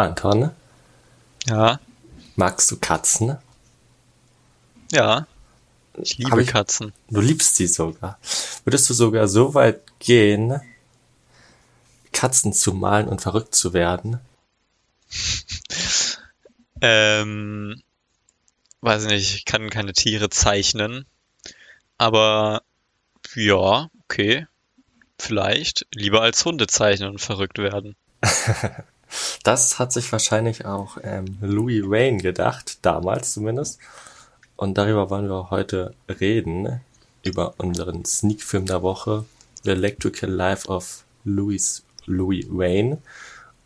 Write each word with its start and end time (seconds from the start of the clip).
Anton, 0.00 0.50
Ja, 1.46 1.78
magst 2.36 2.70
du 2.70 2.76
Katzen? 2.78 3.36
ja. 4.92 5.26
Ich 5.94 6.16
liebe 6.18 6.40
ich- 6.42 6.48
Katzen. 6.48 6.92
Du 7.10 7.20
liebst 7.20 7.56
sie 7.56 7.66
sogar. 7.66 8.18
Würdest 8.64 8.88
du 8.88 8.94
sogar 8.94 9.26
so 9.28 9.54
weit 9.54 9.80
gehen, 9.98 10.60
Katzen 12.12 12.52
zu 12.52 12.72
malen 12.72 13.08
und 13.08 13.20
verrückt 13.20 13.54
zu 13.54 13.72
werden? 13.72 14.20
Ähm, 16.82 17.82
weiß 18.80 19.04
nicht, 19.04 19.34
ich 19.34 19.44
kann 19.44 19.68
keine 19.68 19.92
Tiere 19.92 20.30
zeichnen. 20.30 21.04
Aber 21.98 22.62
ja, 23.34 23.90
okay. 24.04 24.46
Vielleicht 25.18 25.86
lieber 25.94 26.22
als 26.22 26.42
Hunde 26.46 26.66
zeichnen 26.66 27.10
und 27.10 27.20
verrückt 27.20 27.58
werden. 27.58 27.96
Das 29.42 29.78
hat 29.78 29.92
sich 29.92 30.10
wahrscheinlich 30.12 30.66
auch 30.66 30.98
ähm, 31.02 31.38
Louis 31.40 31.82
Wayne 31.84 32.18
gedacht, 32.18 32.78
damals 32.82 33.32
zumindest. 33.32 33.78
Und 34.56 34.76
darüber 34.76 35.10
wollen 35.10 35.28
wir 35.28 35.50
heute 35.50 35.94
reden, 36.08 36.80
über 37.22 37.54
unseren 37.58 38.04
Sneak-Film 38.04 38.66
der 38.66 38.82
Woche, 38.82 39.24
The 39.62 39.70
Electrical 39.70 40.30
Life 40.30 40.68
of 40.68 41.04
Louis, 41.24 41.82
Louis 42.06 42.46
Wayne. 42.48 42.98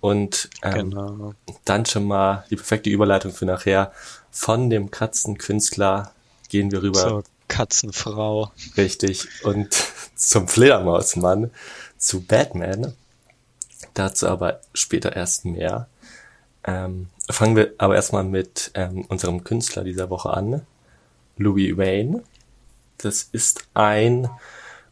Und 0.00 0.50
ähm, 0.62 0.90
Genau. 0.90 1.34
dann 1.64 1.86
schon 1.86 2.04
mal 2.04 2.44
die 2.50 2.56
perfekte 2.56 2.90
Überleitung 2.90 3.32
für 3.32 3.46
nachher. 3.46 3.92
Von 4.30 4.68
dem 4.70 4.90
Katzenkünstler 4.90 6.12
gehen 6.48 6.70
wir 6.70 6.82
rüber 6.82 7.00
Zur 7.00 7.24
Katzenfrau. 7.48 8.52
Richtig. 8.76 9.28
Und 9.44 9.74
zum 10.16 10.48
Fledermausmann, 10.48 11.50
zu 11.96 12.20
Batman. 12.20 12.94
Dazu 13.94 14.28
aber 14.28 14.60
später 14.74 15.14
erst 15.14 15.44
mehr. 15.44 15.88
Ähm, 16.64 17.08
fangen 17.30 17.56
wir 17.56 17.74
aber 17.78 17.94
erstmal 17.94 18.24
mit 18.24 18.70
ähm, 18.74 19.04
unserem 19.08 19.44
Künstler 19.44 19.84
dieser 19.84 20.10
Woche 20.10 20.30
an. 20.30 20.62
Louis 21.36 21.76
Wayne. 21.76 22.22
Das 22.98 23.28
ist 23.32 23.64
ein 23.74 24.28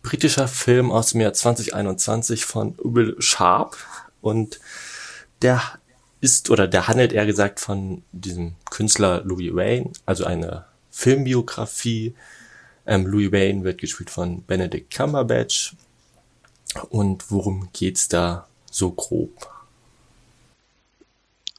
britischer 0.03 0.49
Film 0.49 0.91
aus 0.91 1.11
dem 1.13 1.21
Jahr 1.21 1.33
2021 1.33 2.45
von 2.45 2.77
Will 2.83 3.17
Sharp. 3.19 3.77
Und 4.21 4.61
der 5.41 5.63
ist, 6.21 6.51
oder 6.51 6.69
der 6.69 6.89
handelt 6.89 7.13
eher 7.13 7.27
gesagt 7.27 7.61
von 7.61 8.03
diesem 8.13 8.55
Künstler 8.71 9.23
Louis 9.25 9.55
Wayne, 9.55 9.91
also 10.07 10.25
eine 10.25 10.67
Filmbiografie. 10.91 12.15
Ähm, 12.87 13.07
Louis 13.07 13.33
Wayne 13.33 13.65
wird 13.65 13.79
gespielt 13.79 14.11
von 14.11 14.43
Benedict 14.43 14.95
Cumberbatch. 14.95 15.75
Und 16.91 17.31
worum 17.31 17.69
geht's 17.73 18.09
da 18.09 18.47
so 18.73 18.93
grob? 18.93 19.49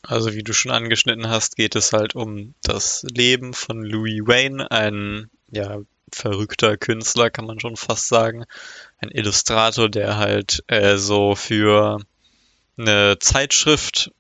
Also 0.02 0.33
wie 0.33 0.44
du 0.44 0.52
schon 0.53 0.72
angeschnitten 0.72 1.30
hast, 1.30 1.55
geht 1.55 1.75
es 1.75 1.94
halt 1.94 2.16
um 2.16 2.53
das 2.61 3.03
Leben 3.03 3.53
von 3.53 3.83
Louis 3.83 4.22
Wayne, 4.25 4.70
ein 4.70 5.30
ja 5.50 5.80
verrückter 6.11 6.78
Künstler, 6.78 7.30
kann 7.30 7.45
man 7.45 7.59
schon 7.59 7.78
fast 7.78 8.08
sagen, 8.08 8.45
ein 9.00 9.09
Illustrator, 9.09 9.89
der 9.89 10.17
halt 10.17 10.64
äh, 10.67 10.97
so 10.97 11.36
für 11.36 12.00
eine 12.78 13.17
Zeitschrift 13.20 14.11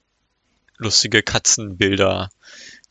lustige 0.77 1.21
Katzenbilder 1.21 2.29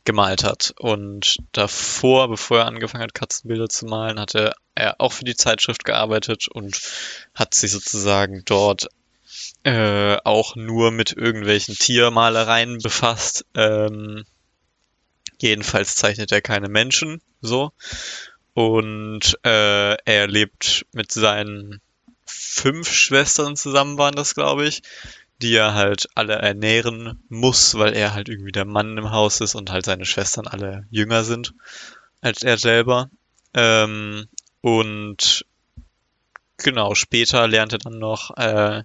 gemalt 0.05 0.43
hat. 0.43 0.73
Und 0.77 1.37
davor, 1.51 2.29
bevor 2.29 2.59
er 2.59 2.65
angefangen 2.65 3.03
hat, 3.03 3.13
Katzenbilder 3.13 3.69
zu 3.69 3.85
malen, 3.85 4.19
hatte 4.19 4.53
er 4.75 4.99
auch 4.99 5.13
für 5.13 5.25
die 5.25 5.35
Zeitschrift 5.35 5.85
gearbeitet 5.85 6.47
und 6.47 6.79
hat 7.33 7.53
sich 7.53 7.71
sozusagen 7.71 8.43
dort 8.45 8.87
äh, 9.63 10.17
auch 10.23 10.55
nur 10.55 10.91
mit 10.91 11.11
irgendwelchen 11.13 11.75
Tiermalereien 11.75 12.79
befasst. 12.79 13.45
Ähm, 13.55 14.25
jedenfalls 15.41 15.95
zeichnet 15.95 16.31
er 16.31 16.41
keine 16.41 16.69
Menschen 16.69 17.21
so. 17.41 17.71
Und 18.53 19.37
äh, 19.43 19.95
er 20.05 20.27
lebt 20.27 20.85
mit 20.91 21.11
seinen 21.11 21.81
fünf 22.25 22.91
Schwestern 22.91 23.55
zusammen, 23.55 23.97
waren 23.97 24.15
das, 24.15 24.35
glaube 24.35 24.65
ich, 24.65 24.83
die 25.41 25.55
er 25.55 25.73
halt 25.73 26.07
alle 26.15 26.35
ernähren 26.35 27.23
muss, 27.29 27.75
weil 27.75 27.93
er 27.93 28.13
halt 28.13 28.29
irgendwie 28.29 28.51
der 28.51 28.65
Mann 28.65 28.97
im 28.97 29.11
Haus 29.11 29.41
ist 29.41 29.55
und 29.55 29.71
halt 29.71 29.85
seine 29.85 30.05
Schwestern 30.05 30.47
alle 30.47 30.85
jünger 30.89 31.23
sind 31.23 31.53
als 32.21 32.41
er 32.41 32.57
selber. 32.57 33.09
Ähm, 33.53 34.27
und 34.61 35.45
genau, 36.57 36.95
später 36.95 37.47
lernt 37.47 37.73
er 37.73 37.79
dann 37.79 37.99
noch 37.99 38.35
äh, 38.37 38.83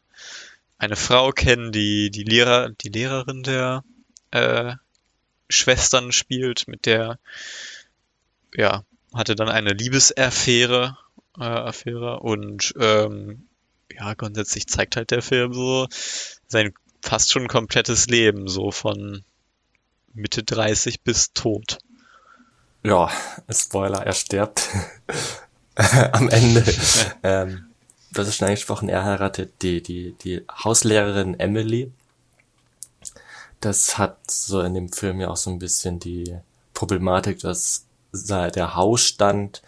eine 0.78 0.96
Frau 0.96 1.30
kennen, 1.32 1.72
die 1.72 2.10
die 2.10 2.24
Lehrer, 2.24 2.70
die 2.70 2.88
Lehrerin 2.88 3.42
der 3.42 3.84
äh, 4.30 4.74
Schwestern 5.48 6.12
spielt, 6.12 6.68
mit 6.68 6.86
der 6.86 7.18
ja 8.54 8.84
hatte 9.14 9.34
dann 9.34 9.48
eine 9.48 9.72
Liebesaffäre, 9.72 10.96
äh, 11.38 11.44
Affäre 11.44 12.20
und 12.20 12.74
ähm, 12.78 13.48
ja 13.92 14.14
grundsätzlich 14.14 14.68
zeigt 14.68 14.96
halt 14.96 15.10
der 15.10 15.22
Film 15.22 15.52
so 15.52 15.88
sein 16.46 16.72
fast 17.02 17.32
schon 17.32 17.48
komplettes 17.48 18.06
Leben 18.06 18.48
so 18.48 18.70
von 18.70 19.24
Mitte 20.14 20.42
30 20.42 21.02
bis 21.02 21.32
tot. 21.32 21.78
Ja, 22.82 23.10
Spoiler, 23.50 24.04
er 24.04 24.14
stirbt 24.14 24.68
am 25.74 26.28
Ende. 26.28 26.64
ähm, 27.22 27.67
das 28.18 28.28
ist 28.28 28.36
schon 28.36 28.48
angesprochen, 28.48 28.88
er 28.88 29.04
heiratet 29.04 29.62
die, 29.62 29.82
die, 29.82 30.12
die 30.12 30.44
Hauslehrerin 30.64 31.38
Emily. 31.38 31.92
Das 33.60 33.98
hat 33.98 34.30
so 34.30 34.60
in 34.60 34.74
dem 34.74 34.92
Film 34.92 35.20
ja 35.20 35.28
auch 35.28 35.36
so 35.36 35.50
ein 35.50 35.58
bisschen 35.58 35.98
die 35.98 36.36
Problematik, 36.74 37.40
dass 37.40 37.86
der 38.12 38.74
Hausstand 38.74 39.62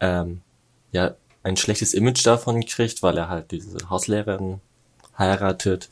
ähm, 0.00 0.42
ja 0.92 1.14
ein 1.42 1.56
schlechtes 1.56 1.94
Image 1.94 2.24
davon 2.26 2.64
kriegt, 2.64 3.02
weil 3.02 3.16
er 3.16 3.28
halt 3.28 3.50
diese 3.50 3.88
Hauslehrerin 3.88 4.60
heiratet. 5.18 5.88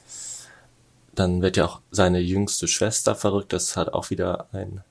Dann 1.14 1.42
wird 1.42 1.56
ja 1.56 1.66
auch 1.66 1.80
seine 1.90 2.20
jüngste 2.20 2.68
Schwester 2.68 3.14
verrückt. 3.14 3.52
Das 3.52 3.76
hat 3.76 3.92
auch 3.92 4.10
wieder 4.10 4.48
ein 4.52 4.82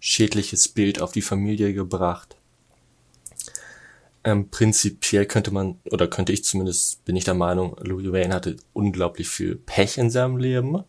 schädliches 0.00 0.68
Bild 0.68 1.00
auf 1.00 1.12
die 1.12 1.22
Familie 1.22 1.72
gebracht. 1.72 2.36
Ähm, 4.24 4.50
prinzipiell 4.50 5.26
könnte 5.26 5.50
man, 5.50 5.80
oder 5.90 6.06
könnte 6.06 6.32
ich 6.32 6.44
zumindest, 6.44 7.04
bin 7.04 7.16
ich 7.16 7.24
der 7.24 7.34
Meinung, 7.34 7.76
Louis 7.80 8.12
Wayne 8.12 8.34
hatte 8.34 8.56
unglaublich 8.72 9.28
viel 9.28 9.56
Pech 9.56 9.98
in 9.98 10.10
seinem 10.10 10.36
Leben. 10.36 10.84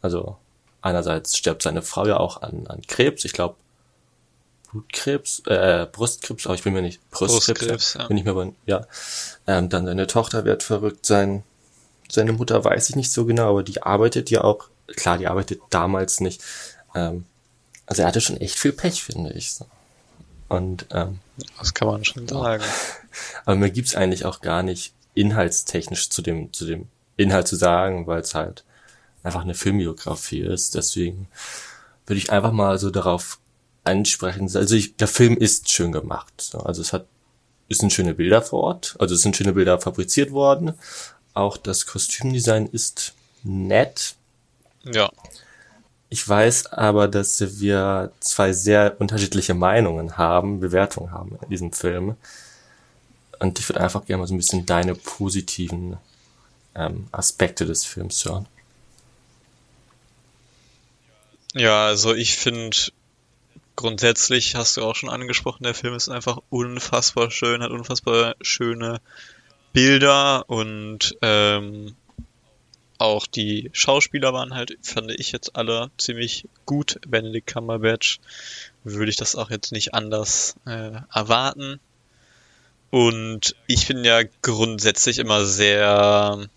Also 0.00 0.38
einerseits 0.80 1.36
stirbt 1.36 1.62
seine 1.62 1.82
Frau 1.82 2.06
ja 2.06 2.18
auch 2.18 2.42
an, 2.42 2.66
an 2.66 2.82
Krebs, 2.86 3.24
ich 3.24 3.32
glaube 3.32 3.56
Blutkrebs, 4.70 5.42
äh, 5.46 5.86
Brustkrebs, 5.90 6.46
aber 6.46 6.56
ich 6.56 6.62
bin 6.62 6.72
mir 6.72 6.82
nicht, 6.82 7.00
Brustkrebs, 7.10 7.60
Brustkrebs, 7.60 7.94
ja. 7.94 8.06
bin 8.08 8.16
ich 8.16 8.24
mir 8.24 8.32
aber, 8.32 8.52
ja. 8.66 8.86
Ähm, 9.46 9.68
dann 9.68 9.86
seine 9.86 10.06
Tochter 10.06 10.44
wird 10.44 10.62
verrückt 10.62 11.06
sein, 11.06 11.44
seine 12.10 12.32
Mutter 12.32 12.64
weiß 12.64 12.90
ich 12.90 12.96
nicht 12.96 13.12
so 13.12 13.24
genau, 13.24 13.50
aber 13.50 13.62
die 13.62 13.82
arbeitet 13.82 14.30
ja 14.30 14.42
auch, 14.42 14.68
klar, 14.96 15.18
die 15.18 15.26
arbeitet 15.26 15.60
damals 15.70 16.20
nicht. 16.20 16.42
Ähm, 16.94 17.24
also 17.86 18.02
er 18.02 18.08
hatte 18.08 18.20
schon 18.20 18.36
echt 18.38 18.58
viel 18.58 18.72
Pech, 18.72 19.04
finde 19.04 19.32
ich. 19.32 19.54
So. 19.54 19.66
Und 20.54 20.86
ähm, 20.90 21.20
Das 21.58 21.74
kann 21.74 21.88
man 21.88 22.04
schon 22.04 22.28
sagen. 22.28 22.62
aber 23.44 23.56
mir 23.56 23.70
gibt's 23.70 23.94
eigentlich 23.94 24.24
auch 24.24 24.40
gar 24.40 24.62
nicht 24.62 24.92
inhaltstechnisch 25.14 26.10
zu 26.10 26.22
dem, 26.22 26.52
zu 26.52 26.66
dem 26.66 26.88
Inhalt 27.16 27.48
zu 27.48 27.56
sagen, 27.56 28.06
weil 28.06 28.20
es 28.20 28.34
halt 28.34 28.64
einfach 29.22 29.42
eine 29.42 29.54
Filmbiografie 29.54 30.40
ist. 30.40 30.74
Deswegen 30.74 31.28
würde 32.06 32.18
ich 32.18 32.30
einfach 32.30 32.52
mal 32.52 32.78
so 32.78 32.90
darauf 32.90 33.38
ansprechen. 33.84 34.42
Also 34.54 34.74
ich, 34.74 34.96
der 34.96 35.08
Film 35.08 35.36
ist 35.36 35.70
schön 35.70 35.92
gemacht. 35.92 36.32
So. 36.40 36.58
Also 36.58 36.82
es 36.82 36.92
hat, 36.92 37.06
es 37.68 37.78
sind 37.78 37.92
schöne 37.92 38.14
Bilder 38.14 38.42
vor 38.42 38.64
Ort. 38.64 38.96
Also 38.98 39.14
es 39.14 39.22
sind 39.22 39.36
schöne 39.36 39.52
Bilder 39.52 39.80
fabriziert 39.80 40.32
worden. 40.32 40.74
Auch 41.34 41.56
das 41.56 41.86
Kostümdesign 41.86 42.66
ist 42.66 43.14
nett. 43.42 44.14
Ja. 44.84 45.10
Ich 46.14 46.28
weiß 46.28 46.66
aber, 46.66 47.08
dass 47.08 47.58
wir 47.58 48.12
zwei 48.20 48.52
sehr 48.52 48.94
unterschiedliche 49.00 49.52
Meinungen 49.52 50.16
haben, 50.16 50.60
Bewertungen 50.60 51.10
haben 51.10 51.36
in 51.42 51.50
diesem 51.50 51.72
Film. 51.72 52.14
Und 53.40 53.58
ich 53.58 53.68
würde 53.68 53.80
einfach 53.80 54.06
gerne 54.06 54.20
mal 54.20 54.28
so 54.28 54.34
ein 54.34 54.36
bisschen 54.36 54.64
deine 54.64 54.94
positiven 54.94 55.96
ähm, 56.76 57.08
Aspekte 57.10 57.66
des 57.66 57.84
Films 57.84 58.24
hören. 58.24 58.46
Ja, 61.52 61.86
also 61.86 62.14
ich 62.14 62.36
finde, 62.36 62.76
grundsätzlich 63.74 64.54
hast 64.54 64.76
du 64.76 64.82
auch 64.82 64.94
schon 64.94 65.10
angesprochen, 65.10 65.64
der 65.64 65.74
Film 65.74 65.94
ist 65.94 66.10
einfach 66.10 66.38
unfassbar 66.48 67.32
schön, 67.32 67.60
hat 67.60 67.72
unfassbar 67.72 68.36
schöne 68.40 69.00
Bilder 69.72 70.48
und 70.48 71.16
ähm, 71.22 71.96
auch 72.98 73.26
die 73.26 73.70
Schauspieler 73.72 74.32
waren 74.32 74.54
halt, 74.54 74.76
fand 74.82 75.10
ich 75.10 75.32
jetzt 75.32 75.56
alle 75.56 75.90
ziemlich 75.98 76.46
gut. 76.64 77.00
Benedict 77.06 77.52
Cumberbatch 77.52 78.20
würde 78.84 79.10
ich 79.10 79.16
das 79.16 79.36
auch 79.36 79.50
jetzt 79.50 79.72
nicht 79.72 79.94
anders 79.94 80.56
äh, 80.66 80.92
erwarten. 81.12 81.80
Und 82.90 83.56
ich 83.66 83.88
bin 83.88 84.04
ja 84.04 84.22
grundsätzlich 84.42 85.18
immer 85.18 85.44
sehr 85.44 86.48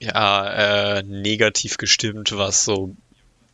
ja 0.00 0.98
äh, 0.98 1.02
negativ 1.02 1.76
gestimmt, 1.76 2.36
was 2.36 2.64
so 2.64 2.96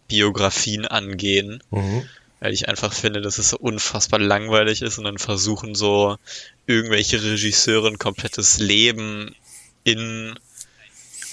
Biografien 0.08 0.86
angehen. 0.86 1.62
Mhm. 1.70 2.08
Weil 2.40 2.52
ich 2.52 2.68
einfach 2.68 2.92
finde, 2.92 3.22
dass 3.22 3.38
es 3.38 3.50
so 3.50 3.58
unfassbar 3.58 4.20
langweilig 4.20 4.82
ist 4.82 4.98
und 4.98 5.04
dann 5.04 5.18
versuchen 5.18 5.74
so 5.74 6.16
irgendwelche 6.66 7.22
Regisseure 7.22 7.88
ein 7.88 7.98
komplettes 7.98 8.58
Leben 8.58 9.34
in 9.84 10.38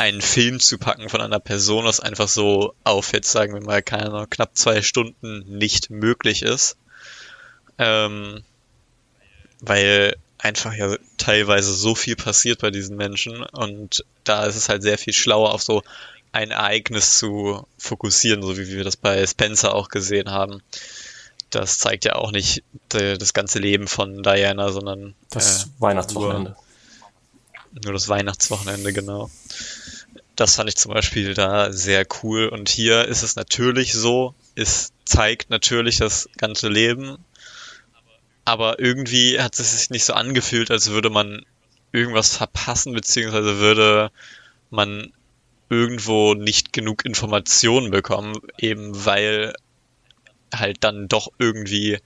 einen 0.03 0.21
Film 0.21 0.59
zu 0.59 0.77
packen 0.77 1.07
von 1.07 1.21
einer 1.21 1.39
Person, 1.39 1.85
was 1.85 2.01
einfach 2.01 2.27
so 2.27 2.75
auf 2.83 3.13
jetzt 3.13 3.31
sagen 3.31 3.53
wir 3.53 3.61
mal 3.61 3.81
keine 3.81 4.07
Ahnung, 4.07 4.29
knapp 4.29 4.57
zwei 4.57 4.81
Stunden 4.81 5.45
nicht 5.57 5.89
möglich 5.89 6.41
ist. 6.41 6.75
Ähm, 7.77 8.43
weil 9.61 10.17
einfach 10.37 10.73
ja 10.73 10.97
teilweise 11.17 11.73
so 11.73 11.95
viel 11.95 12.17
passiert 12.17 12.59
bei 12.59 12.69
diesen 12.69 12.97
Menschen 12.97 13.43
und 13.43 14.03
da 14.25 14.45
ist 14.45 14.57
es 14.57 14.67
halt 14.67 14.83
sehr 14.83 14.97
viel 14.97 15.13
schlauer 15.13 15.53
auf 15.53 15.63
so 15.63 15.83
ein 16.33 16.51
Ereignis 16.51 17.17
zu 17.17 17.65
fokussieren, 17.77 18.41
so 18.41 18.57
wie 18.57 18.67
wir 18.67 18.83
das 18.83 18.97
bei 18.97 19.25
Spencer 19.25 19.73
auch 19.73 19.87
gesehen 19.87 20.31
haben. 20.31 20.61
Das 21.49 21.79
zeigt 21.79 22.03
ja 22.03 22.15
auch 22.15 22.31
nicht 22.31 22.63
das 22.89 23.33
ganze 23.33 23.59
Leben 23.59 23.87
von 23.87 24.21
Diana, 24.21 24.71
sondern 24.71 25.15
das 25.29 25.63
äh, 25.63 25.67
Weihnachtswochenende. 25.79 26.57
Nur, 27.71 27.83
nur 27.85 27.93
das 27.93 28.09
Weihnachtswochenende, 28.09 28.91
genau. 28.91 29.29
Das 30.35 30.55
fand 30.55 30.69
ich 30.69 30.75
zum 30.75 30.93
Beispiel 30.93 31.33
da 31.33 31.71
sehr 31.71 32.05
cool. 32.23 32.47
Und 32.47 32.69
hier 32.69 33.05
ist 33.05 33.21
es 33.21 33.35
natürlich 33.35 33.93
so, 33.93 34.33
es 34.55 34.91
zeigt 35.05 35.49
natürlich 35.49 35.97
das 35.97 36.29
ganze 36.37 36.69
Leben, 36.69 37.17
aber 38.45 38.79
irgendwie 38.79 39.39
hat 39.39 39.59
es 39.59 39.79
sich 39.79 39.89
nicht 39.89 40.05
so 40.05 40.13
angefühlt, 40.13 40.71
als 40.71 40.89
würde 40.89 41.09
man 41.09 41.45
irgendwas 41.91 42.35
verpassen, 42.35 42.93
beziehungsweise 42.93 43.59
würde 43.59 44.11
man 44.69 45.13
irgendwo 45.69 46.33
nicht 46.33 46.73
genug 46.73 47.05
Informationen 47.05 47.91
bekommen, 47.91 48.35
eben 48.57 49.05
weil 49.05 49.53
halt 50.53 50.77
dann 50.83 51.07
doch 51.07 51.29
irgendwie 51.39 51.99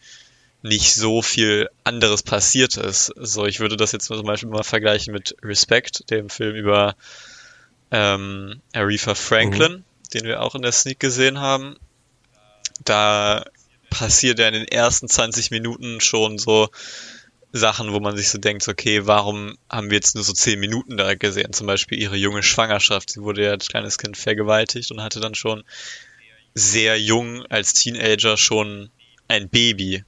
nicht 0.62 0.94
so 0.94 1.21
viel 1.21 1.69
anderes 1.83 2.24
passiert 2.24 2.77
ist. 2.77 3.13
So, 3.15 3.45
ich 3.45 3.59
würde 3.59 3.77
das 3.77 3.91
jetzt 3.91 4.06
zum 4.06 4.25
Beispiel 4.25 4.50
mal 4.50 4.63
vergleichen 4.63 5.13
mit 5.13 5.35
Respect, 5.41 6.09
dem 6.09 6.29
Film 6.29 6.56
über 6.56 6.95
ähm, 7.92 8.62
Aretha 8.74 9.16
Franklin, 9.16 9.72
mhm. 9.72 9.84
den 10.13 10.24
wir 10.25 10.42
auch 10.42 10.56
in 10.56 10.62
der 10.62 10.72
Sneak 10.72 11.00
gesehen 11.00 11.39
haben. 11.39 11.75
Da 12.84 13.45
passiert 13.89 14.39
ja 14.39 14.48
in 14.48 14.54
den 14.54 14.68
ersten 14.68 15.07
20 15.07 15.51
Minuten 15.51 16.01
schon 16.01 16.38
so 16.38 16.69
Sachen, 17.54 17.94
wo 17.94 18.00
man 18.00 18.18
sich 18.18 18.30
so 18.30 18.38
denkt, 18.38 18.68
okay, 18.68 19.07
warum 19.07 19.57
haben 19.69 19.89
wir 19.89 19.95
jetzt 19.95 20.16
nur 20.16 20.24
so 20.24 20.34
10 20.34 20.60
Minuten 20.60 20.98
da 20.98 21.16
gesehen? 21.16 21.54
Zum 21.54 21.68
Beispiel 21.68 22.00
ihre 22.00 22.18
junge 22.18 22.44
Schwangerschaft. 22.44 23.12
Sie 23.12 23.22
wurde 23.22 23.45
ja 23.45 23.51
als 23.51 23.68
kleines 23.68 23.98
Kind 23.98 24.18
vergewaltigt 24.18 24.92
und 24.92 25.01
hatte 25.01 25.19
dann 25.19 25.36
schon 25.36 25.63
sehr 26.54 27.00
jung 27.00 27.45
als 27.45 27.74
Teenager 27.74 28.38
schon 28.38 28.89
ein 29.28 29.50
Baby. 29.50 30.04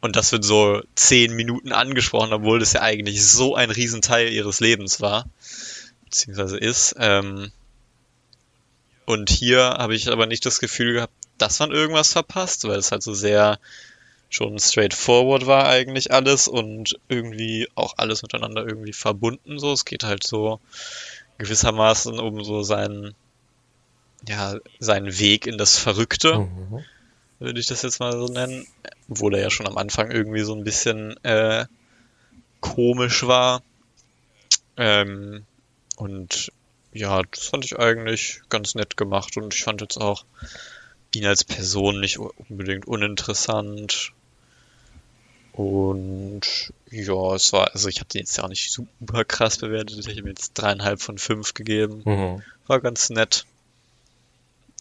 Und 0.00 0.16
das 0.16 0.32
wird 0.32 0.44
so 0.44 0.80
10 0.94 1.34
Minuten 1.34 1.72
angesprochen, 1.72 2.32
obwohl 2.32 2.60
das 2.60 2.72
ja 2.72 2.82
eigentlich 2.82 3.24
so 3.24 3.56
ein 3.56 3.70
Riesenteil 3.70 4.28
ihres 4.32 4.60
Lebens 4.60 5.00
war. 5.00 5.26
Beziehungsweise 6.08 6.56
ist. 6.56 6.94
Ähm, 6.98 7.52
und 9.04 9.30
hier 9.30 9.62
habe 9.62 9.94
ich 9.94 10.08
aber 10.08 10.26
nicht 10.26 10.46
das 10.46 10.58
Gefühl 10.58 10.94
gehabt, 10.94 11.12
dass 11.36 11.58
man 11.58 11.70
irgendwas 11.70 12.12
verpasst, 12.12 12.66
weil 12.66 12.78
es 12.78 12.92
halt 12.92 13.02
so 13.02 13.12
sehr 13.14 13.58
schon 14.30 14.58
straightforward 14.58 15.46
war 15.46 15.66
eigentlich 15.68 16.12
alles 16.12 16.48
und 16.48 16.98
irgendwie 17.08 17.68
auch 17.74 17.94
alles 17.96 18.22
miteinander 18.22 18.66
irgendwie 18.66 18.92
verbunden 18.92 19.58
so. 19.58 19.72
Es 19.72 19.84
geht 19.84 20.04
halt 20.04 20.26
so 20.26 20.60
gewissermaßen 21.38 22.18
um 22.18 22.42
so 22.44 22.62
seinen, 22.62 23.14
ja, 24.26 24.56
seinen 24.78 25.18
Weg 25.18 25.46
in 25.46 25.56
das 25.58 25.78
Verrückte, 25.78 26.40
mhm. 26.40 26.84
würde 27.38 27.60
ich 27.60 27.66
das 27.66 27.82
jetzt 27.82 28.00
mal 28.00 28.12
so 28.12 28.26
nennen. 28.26 28.66
Obwohl 29.10 29.34
er 29.34 29.42
ja 29.42 29.50
schon 29.50 29.66
am 29.66 29.78
Anfang 29.78 30.10
irgendwie 30.10 30.42
so 30.42 30.54
ein 30.54 30.64
bisschen 30.64 31.22
äh, 31.24 31.66
komisch 32.60 33.26
war. 33.26 33.62
Ähm, 34.76 35.44
und 35.98 36.52
ja, 36.92 37.22
das 37.22 37.48
fand 37.48 37.64
ich 37.64 37.78
eigentlich 37.78 38.40
ganz 38.48 38.76
nett 38.76 38.96
gemacht 38.96 39.36
und 39.36 39.52
ich 39.52 39.64
fand 39.64 39.80
jetzt 39.80 39.96
auch 39.96 40.24
ihn 41.12 41.26
als 41.26 41.42
Person 41.42 41.98
nicht 41.98 42.18
unbedingt 42.18 42.86
uninteressant. 42.86 44.12
Und 45.52 46.72
ja, 46.88 47.34
es 47.34 47.52
war, 47.52 47.72
also 47.74 47.88
ich 47.88 47.98
habe 47.98 48.08
den 48.10 48.20
jetzt 48.20 48.36
ja 48.36 48.44
auch 48.44 48.48
nicht 48.48 48.70
super 48.70 49.24
krass 49.24 49.58
bewertet. 49.58 49.98
Ich 49.98 50.06
habe 50.06 50.20
ihm 50.20 50.28
jetzt 50.28 50.52
dreieinhalb 50.54 51.02
von 51.02 51.18
fünf 51.18 51.54
gegeben. 51.54 52.02
Mhm. 52.04 52.42
War 52.68 52.80
ganz 52.80 53.10
nett. 53.10 53.44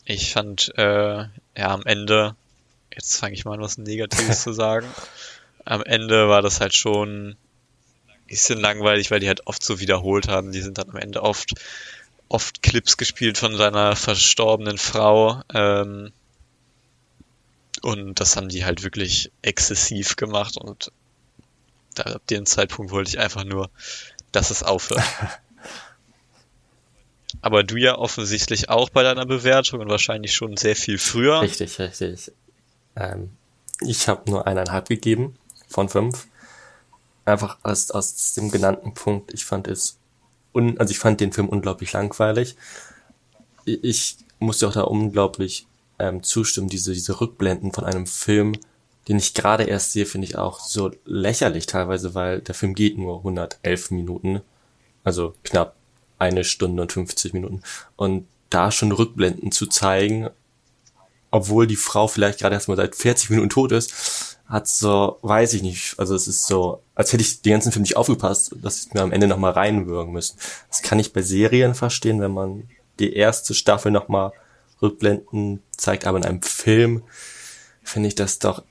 Ich 0.05 0.33
fand, 0.33 0.71
äh, 0.77 1.17
ja, 1.17 1.29
am 1.55 1.83
Ende, 1.83 2.35
jetzt 2.93 3.17
fange 3.17 3.33
ich 3.33 3.43
mal 3.43 3.55
an, 3.55 3.61
was 3.61 3.79
Negatives 3.79 4.41
zu 4.43 4.53
sagen. 4.53 4.87
Am 5.65 5.81
Ende 5.81 6.29
war 6.29 6.43
das 6.43 6.61
halt 6.61 6.75
schon 6.75 7.37
bisschen 8.27 8.59
langweilig, 8.59 9.11
weil 9.11 9.19
die 9.19 9.27
halt 9.27 9.47
oft 9.47 9.63
so 9.63 9.79
wiederholt 9.79 10.27
haben. 10.27 10.51
Die 10.51 10.61
sind 10.61 10.77
dann 10.77 10.89
am 10.89 10.97
Ende 10.97 11.23
oft, 11.23 11.53
oft 12.29 12.61
Clips 12.61 12.97
gespielt 12.97 13.37
von 13.37 13.55
seiner 13.55 13.95
verstorbenen 13.95 14.77
Frau. 14.77 15.41
Ähm, 15.53 16.11
und 17.81 18.19
das 18.19 18.35
haben 18.35 18.49
die 18.49 18.65
halt 18.65 18.83
wirklich 18.83 19.31
exzessiv 19.41 20.15
gemacht 20.15 20.57
und 20.57 20.91
da, 21.95 22.03
ab 22.03 22.27
dem 22.27 22.45
Zeitpunkt 22.45 22.91
wollte 22.91 23.09
ich 23.09 23.19
einfach 23.19 23.43
nur, 23.43 23.69
dass 24.31 24.51
es 24.51 24.63
aufhört. 24.63 25.03
Aber 27.41 27.63
du 27.63 27.75
ja 27.75 27.97
offensichtlich 27.97 28.69
auch 28.69 28.89
bei 28.89 29.03
deiner 29.03 29.25
Bewertung 29.25 29.79
und 29.81 29.89
wahrscheinlich 29.89 30.33
schon 30.33 30.57
sehr 30.57 30.75
viel 30.75 30.97
früher. 30.97 31.41
Richtig, 31.41 31.77
richtig. 31.77 32.31
Ähm, 32.95 33.29
ich 33.81 34.07
habe 34.07 34.29
nur 34.29 34.47
eineinhalb 34.47 34.89
gegeben 34.89 35.37
von 35.67 35.87
fünf. 35.89 36.27
Einfach 37.27 37.57
aus, 37.63 37.91
aus 37.91 38.33
dem 38.35 38.51
genannten 38.51 38.93
Punkt. 38.93 39.33
Ich 39.33 39.43
fand 39.43 39.67
es, 39.67 39.97
un, 40.53 40.77
also 40.79 40.91
ich 40.91 40.99
fand 40.99 41.19
den 41.19 41.33
Film 41.33 41.49
unglaublich 41.49 41.91
langweilig. 41.91 42.55
Ich 43.65 44.17
musste 44.39 44.65
auch 44.65 44.71
da 44.71 44.83
unglaublich 44.83 45.67
ähm, 45.99 46.23
zustimmen, 46.23 46.69
diese, 46.69 46.93
diese 46.93 47.19
Rückblenden 47.19 47.73
von 47.73 47.83
einem 47.83 48.07
Film, 48.07 48.53
den 49.09 49.17
ich 49.17 49.33
gerade 49.33 49.65
erst 49.65 49.91
sehe, 49.91 50.05
finde 50.05 50.25
ich 50.25 50.37
auch 50.37 50.61
so 50.61 50.91
lächerlich 51.03 51.65
teilweise, 51.65 52.15
weil 52.15 52.39
der 52.39 52.55
Film 52.55 52.73
geht 52.75 52.97
nur 52.97 53.17
111 53.17 53.91
Minuten, 53.91 54.39
also 55.03 55.33
knapp 55.43 55.75
eine 56.19 56.45
Stunde 56.45 56.81
und 56.81 56.93
50 56.93 57.33
Minuten. 57.33 57.61
Und 57.97 58.25
da 58.49 58.71
schon 58.71 58.93
Rückblenden 58.93 59.51
zu 59.51 59.67
zeigen, 59.67 60.29
obwohl 61.29 61.67
die 61.67 61.75
Frau 61.75 62.07
vielleicht 62.07 62.39
gerade 62.39 62.55
erst 62.55 62.69
mal 62.69 62.77
seit 62.77 62.95
40 62.95 63.31
Minuten 63.31 63.49
tot 63.49 63.73
ist, 63.73 64.26
hat 64.47 64.67
so, 64.67 65.19
weiß 65.23 65.53
ich 65.53 65.61
nicht, 65.61 65.95
also 65.97 66.15
es 66.15 66.27
ist 66.27 66.47
so, 66.47 66.81
als 66.95 67.11
hätte 67.11 67.21
ich 67.21 67.41
den 67.41 67.53
ganzen 67.53 67.71
Film 67.71 67.81
nicht 67.81 67.97
aufgepasst, 67.97 68.55
dass 68.61 68.85
ich 68.85 68.93
mir 68.93 69.01
am 69.01 69.11
Ende 69.11 69.27
nochmal 69.27 69.51
reinwürgen 69.51 70.13
müssen. 70.13 70.37
Das 70.69 70.81
kann 70.81 70.99
ich 70.99 71.11
bei 71.11 71.21
Serien 71.21 71.75
verstehen, 71.75 72.21
wenn 72.21 72.31
man 72.31 72.69
die 72.99 73.13
erste 73.13 73.53
Staffel 73.53 73.91
nochmal 73.91 74.31
Rückblenden 74.81 75.61
zeigt, 75.71 76.05
aber 76.05 76.17
in 76.17 76.25
einem 76.25 76.41
Film 76.41 77.03
finde 77.83 78.07
ich 78.07 78.15
das 78.15 78.39
doch 78.39 78.63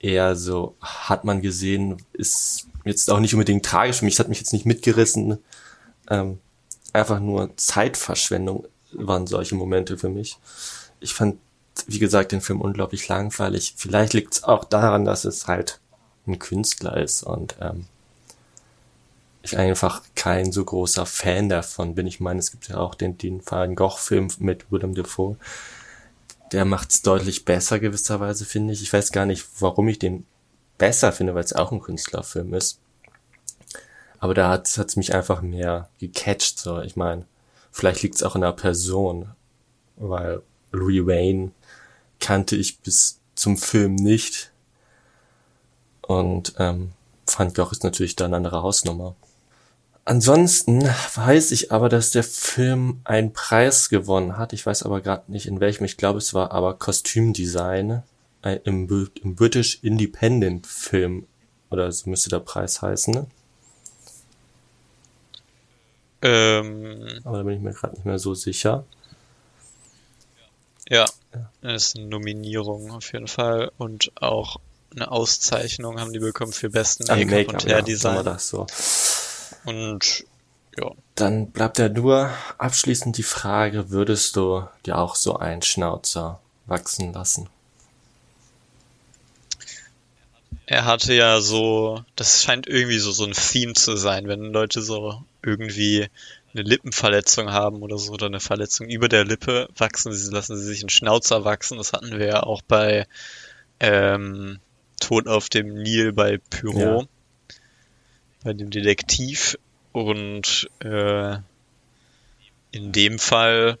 eher 0.00 0.36
so, 0.36 0.76
hat 0.80 1.24
man 1.24 1.42
gesehen, 1.42 2.02
ist 2.12 2.66
jetzt 2.84 3.10
auch 3.10 3.20
nicht 3.20 3.34
unbedingt 3.34 3.64
tragisch 3.64 3.98
für 3.98 4.04
mich, 4.04 4.18
hat 4.18 4.28
mich 4.28 4.38
jetzt 4.38 4.52
nicht 4.52 4.66
mitgerissen. 4.66 5.38
Ähm, 6.10 6.38
einfach 6.92 7.20
nur 7.20 7.56
Zeitverschwendung 7.56 8.66
waren 8.92 9.26
solche 9.26 9.54
Momente 9.54 9.96
für 9.96 10.08
mich. 10.08 10.38
Ich 11.00 11.14
fand, 11.14 11.38
wie 11.86 11.98
gesagt, 11.98 12.32
den 12.32 12.40
Film 12.40 12.60
unglaublich 12.60 13.08
langweilig. 13.08 13.74
Vielleicht 13.76 14.14
liegt 14.14 14.34
es 14.34 14.44
auch 14.44 14.64
daran, 14.64 15.04
dass 15.04 15.24
es 15.24 15.46
halt 15.46 15.80
ein 16.26 16.38
Künstler 16.38 16.96
ist 16.96 17.22
und 17.22 17.56
ähm, 17.60 17.86
ich 19.42 19.58
einfach 19.58 20.02
kein 20.14 20.52
so 20.52 20.64
großer 20.64 21.04
Fan 21.04 21.48
davon 21.48 21.94
bin. 21.94 22.06
Ich 22.06 22.20
meine, 22.20 22.40
es 22.40 22.50
gibt 22.50 22.68
ja 22.68 22.78
auch 22.78 22.94
den, 22.94 23.18
den 23.18 23.42
Van 23.44 23.74
Gogh-Film 23.74 24.28
mit 24.38 24.70
Willem 24.72 24.94
Dafoe. 24.94 25.36
Der 26.52 26.64
macht's 26.64 27.02
deutlich 27.02 27.44
besser 27.44 27.78
gewisserweise, 27.78 28.46
finde 28.46 28.72
ich. 28.72 28.82
Ich 28.82 28.92
weiß 28.92 29.12
gar 29.12 29.26
nicht, 29.26 29.46
warum 29.60 29.88
ich 29.88 29.98
den 29.98 30.24
besser 30.78 31.12
finde, 31.12 31.34
weil 31.34 31.44
es 31.44 31.52
auch 31.52 31.72
ein 31.72 31.80
Künstlerfilm 31.80 32.54
ist. 32.54 32.80
Aber 34.18 34.32
da 34.32 34.48
hat 34.48 34.66
es 34.78 34.96
mich 34.96 35.14
einfach 35.14 35.42
mehr 35.42 35.90
gecatcht. 35.98 36.58
So, 36.58 36.80
ich 36.80 36.96
meine, 36.96 37.26
vielleicht 37.70 38.02
liegt 38.02 38.14
es 38.14 38.22
auch 38.22 38.34
in 38.36 38.40
der 38.40 38.52
Person, 38.52 39.30
weil 39.96 40.40
Louis 40.72 41.06
Wayne 41.06 41.52
kannte 42.24 42.56
ich 42.56 42.78
bis 42.80 43.20
zum 43.34 43.58
Film 43.58 43.96
nicht. 43.96 44.50
Und 46.00 46.54
ähm, 46.58 46.92
Gogh 47.26 47.70
ist 47.70 47.84
natürlich 47.84 48.16
da 48.16 48.24
eine 48.24 48.36
andere 48.36 48.62
Hausnummer. 48.62 49.14
Ansonsten 50.06 50.82
weiß 51.14 51.52
ich 51.52 51.70
aber, 51.70 51.90
dass 51.90 52.12
der 52.12 52.24
Film 52.24 53.00
einen 53.04 53.34
Preis 53.34 53.90
gewonnen 53.90 54.38
hat. 54.38 54.54
Ich 54.54 54.64
weiß 54.64 54.84
aber 54.84 55.02
gerade 55.02 55.30
nicht 55.30 55.46
in 55.46 55.60
welchem. 55.60 55.84
Ich 55.84 55.98
glaube, 55.98 56.18
es 56.18 56.32
war 56.32 56.52
aber 56.52 56.78
Kostümdesign 56.78 58.02
äh, 58.42 58.58
im, 58.64 58.88
im 59.22 59.34
British 59.34 59.80
Independent 59.82 60.66
Film 60.66 61.26
oder 61.70 61.92
so 61.92 62.08
müsste 62.08 62.30
der 62.30 62.40
Preis 62.40 62.80
heißen. 62.80 63.12
Ne? 63.12 63.26
Ähm, 66.22 67.20
aber 67.24 67.38
da 67.38 67.42
bin 67.42 67.56
ich 67.56 67.62
mir 67.62 67.72
gerade 67.72 67.96
nicht 67.96 68.06
mehr 68.06 68.18
so 68.18 68.32
sicher. 68.34 68.84
Ja, 70.88 71.06
das 71.60 71.86
ist 71.86 71.96
eine 71.96 72.06
Nominierung 72.06 72.90
auf 72.90 73.12
jeden 73.12 73.28
Fall 73.28 73.70
und 73.78 74.12
auch 74.20 74.56
eine 74.94 75.10
Auszeichnung 75.10 76.00
haben 76.00 76.12
die 76.12 76.18
bekommen 76.20 76.52
für 76.52 76.70
besten 76.70 77.04
Make-up 77.06 77.30
Make-up, 77.30 77.54
und 77.54 77.64
ja, 77.64 77.76
Hair-Design. 77.76 78.14
sagen 78.14 78.26
wir 78.26 78.32
das 78.32 78.48
so. 78.48 78.66
und 79.64 80.24
ja, 80.78 80.90
Dann 81.14 81.50
bleibt 81.50 81.78
ja 81.78 81.88
nur 81.88 82.30
abschließend 82.58 83.16
die 83.16 83.22
Frage, 83.22 83.90
würdest 83.90 84.36
du 84.36 84.66
dir 84.86 84.98
auch 84.98 85.14
so 85.14 85.36
einen 85.36 85.62
Schnauzer 85.62 86.40
wachsen 86.66 87.12
lassen? 87.12 87.48
er 90.66 90.84
hatte 90.84 91.14
ja 91.14 91.40
so, 91.40 92.04
das 92.16 92.42
scheint 92.42 92.66
irgendwie 92.66 92.98
so, 92.98 93.12
so 93.12 93.24
ein 93.24 93.32
Theme 93.32 93.74
zu 93.74 93.96
sein, 93.96 94.28
wenn 94.28 94.52
Leute 94.52 94.82
so 94.82 95.22
irgendwie 95.42 96.08
eine 96.54 96.62
Lippenverletzung 96.62 97.50
haben 97.50 97.82
oder 97.82 97.98
so 97.98 98.12
oder 98.12 98.26
eine 98.26 98.40
Verletzung 98.40 98.88
über 98.88 99.08
der 99.08 99.24
Lippe, 99.24 99.68
wachsen 99.76 100.12
sie, 100.12 100.30
lassen 100.32 100.56
sie 100.56 100.64
sich 100.64 100.80
einen 100.82 100.88
Schnauzer 100.90 101.44
wachsen. 101.44 101.78
Das 101.78 101.92
hatten 101.92 102.18
wir 102.18 102.26
ja 102.26 102.42
auch 102.42 102.62
bei 102.62 103.06
ähm, 103.80 104.60
Tod 105.00 105.26
auf 105.26 105.48
dem 105.48 105.74
Nil 105.74 106.12
bei 106.12 106.38
Pyro, 106.50 106.78
Ja. 107.00 107.06
bei 108.44 108.52
dem 108.52 108.70
Detektiv. 108.70 109.58
Und 109.92 110.68
äh, 110.80 111.36
in 112.70 112.92
dem 112.92 113.18
Fall 113.18 113.78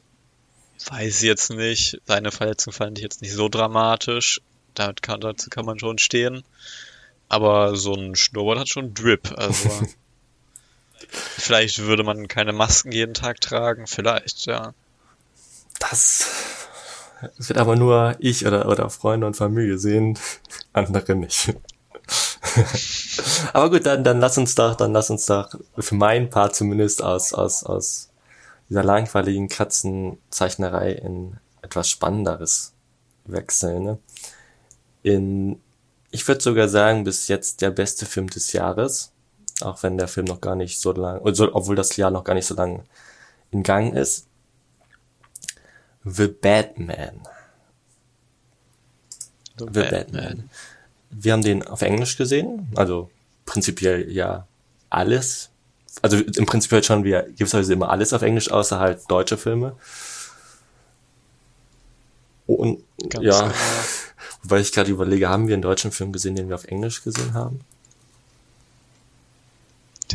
weiß 0.86 1.22
ich 1.22 1.28
jetzt 1.28 1.50
nicht. 1.50 2.00
Seine 2.04 2.30
Verletzung 2.32 2.72
fand 2.72 2.98
ich 2.98 3.02
jetzt 3.04 3.22
nicht 3.22 3.32
so 3.32 3.48
dramatisch. 3.48 4.40
Damit 4.74 5.02
kann, 5.02 5.20
dazu 5.20 5.48
kann 5.50 5.64
man 5.64 5.78
schon 5.78 5.98
stehen. 5.98 6.42
Aber 7.28 7.76
so 7.76 7.94
ein 7.94 8.16
Schnurrbart 8.16 8.58
hat 8.58 8.68
schon 8.68 8.94
Drip. 8.94 9.32
Also 9.36 9.70
vielleicht 11.10 11.80
würde 11.80 12.04
man 12.04 12.28
keine 12.28 12.52
Masken 12.52 12.92
jeden 12.92 13.14
Tag 13.14 13.40
tragen. 13.40 13.86
Vielleicht, 13.86 14.46
ja. 14.46 14.74
Das 15.78 16.26
wird 17.38 17.58
aber 17.58 17.76
nur 17.76 18.16
ich 18.18 18.46
oder, 18.46 18.68
oder 18.68 18.90
Freunde 18.90 19.26
und 19.26 19.36
Familie 19.36 19.78
sehen, 19.78 20.18
andere 20.72 21.14
nicht. 21.14 21.54
aber 23.52 23.70
gut, 23.70 23.86
dann, 23.86 24.04
dann 24.04 24.20
lass 24.20 24.38
uns 24.38 24.54
doch, 24.54 24.74
dann 24.74 24.92
lass 24.92 25.10
uns 25.10 25.26
doch 25.26 25.54
für 25.78 25.94
meinen 25.94 26.30
Part 26.30 26.54
zumindest 26.54 27.02
aus, 27.02 27.32
aus, 27.32 27.64
aus 27.64 28.10
dieser 28.68 28.84
langweiligen 28.84 29.48
Katzenzeichnerei 29.48 30.92
in 30.92 31.36
etwas 31.62 31.88
Spannenderes 31.88 32.72
wechseln. 33.24 33.84
Ne? 33.84 33.98
In, 35.02 35.60
ich 36.10 36.26
würde 36.28 36.42
sogar 36.42 36.68
sagen, 36.68 37.04
bis 37.04 37.28
jetzt 37.28 37.60
der 37.60 37.70
beste 37.70 38.06
Film 38.06 38.28
des 38.28 38.52
Jahres. 38.52 39.12
Auch 39.60 39.82
wenn 39.82 39.98
der 39.98 40.08
Film 40.08 40.26
noch 40.26 40.40
gar 40.40 40.56
nicht 40.56 40.80
so 40.80 40.92
lang, 40.92 41.24
also, 41.24 41.54
obwohl 41.54 41.76
das 41.76 41.96
Jahr 41.96 42.10
noch 42.10 42.24
gar 42.24 42.34
nicht 42.34 42.46
so 42.46 42.54
lang 42.54 42.84
in 43.50 43.62
Gang 43.62 43.94
ist. 43.94 44.26
The 46.04 46.28
Batman. 46.28 47.20
So 49.56 49.66
The 49.66 49.82
Batman. 49.82 50.50
Wir 51.10 51.32
haben 51.32 51.42
den 51.42 51.66
auf 51.66 51.82
Englisch 51.82 52.16
gesehen, 52.16 52.68
also 52.74 53.10
prinzipiell 53.46 54.10
ja 54.10 54.46
alles. 54.90 55.50
Also 56.02 56.16
im 56.16 56.46
Prinzip 56.46 56.72
halt 56.72 56.84
schon, 56.84 57.04
wir 57.04 57.22
gewisserweise 57.22 57.72
immer 57.72 57.90
alles 57.90 58.12
auf 58.12 58.22
Englisch, 58.22 58.50
außer 58.50 58.80
halt 58.80 59.08
deutsche 59.08 59.38
Filme. 59.38 59.76
Und 62.46 62.82
Ganz 63.08 63.24
ja, 63.24 63.40
genau. 63.42 63.54
weil 64.42 64.60
ich 64.60 64.72
gerade 64.72 64.90
überlege, 64.90 65.28
haben 65.28 65.46
wir 65.46 65.54
einen 65.54 65.62
deutschen 65.62 65.92
Film 65.92 66.12
gesehen, 66.12 66.34
den 66.34 66.48
wir 66.48 66.56
auf 66.56 66.64
Englisch 66.64 67.02
gesehen 67.02 67.34
haben? 67.34 67.60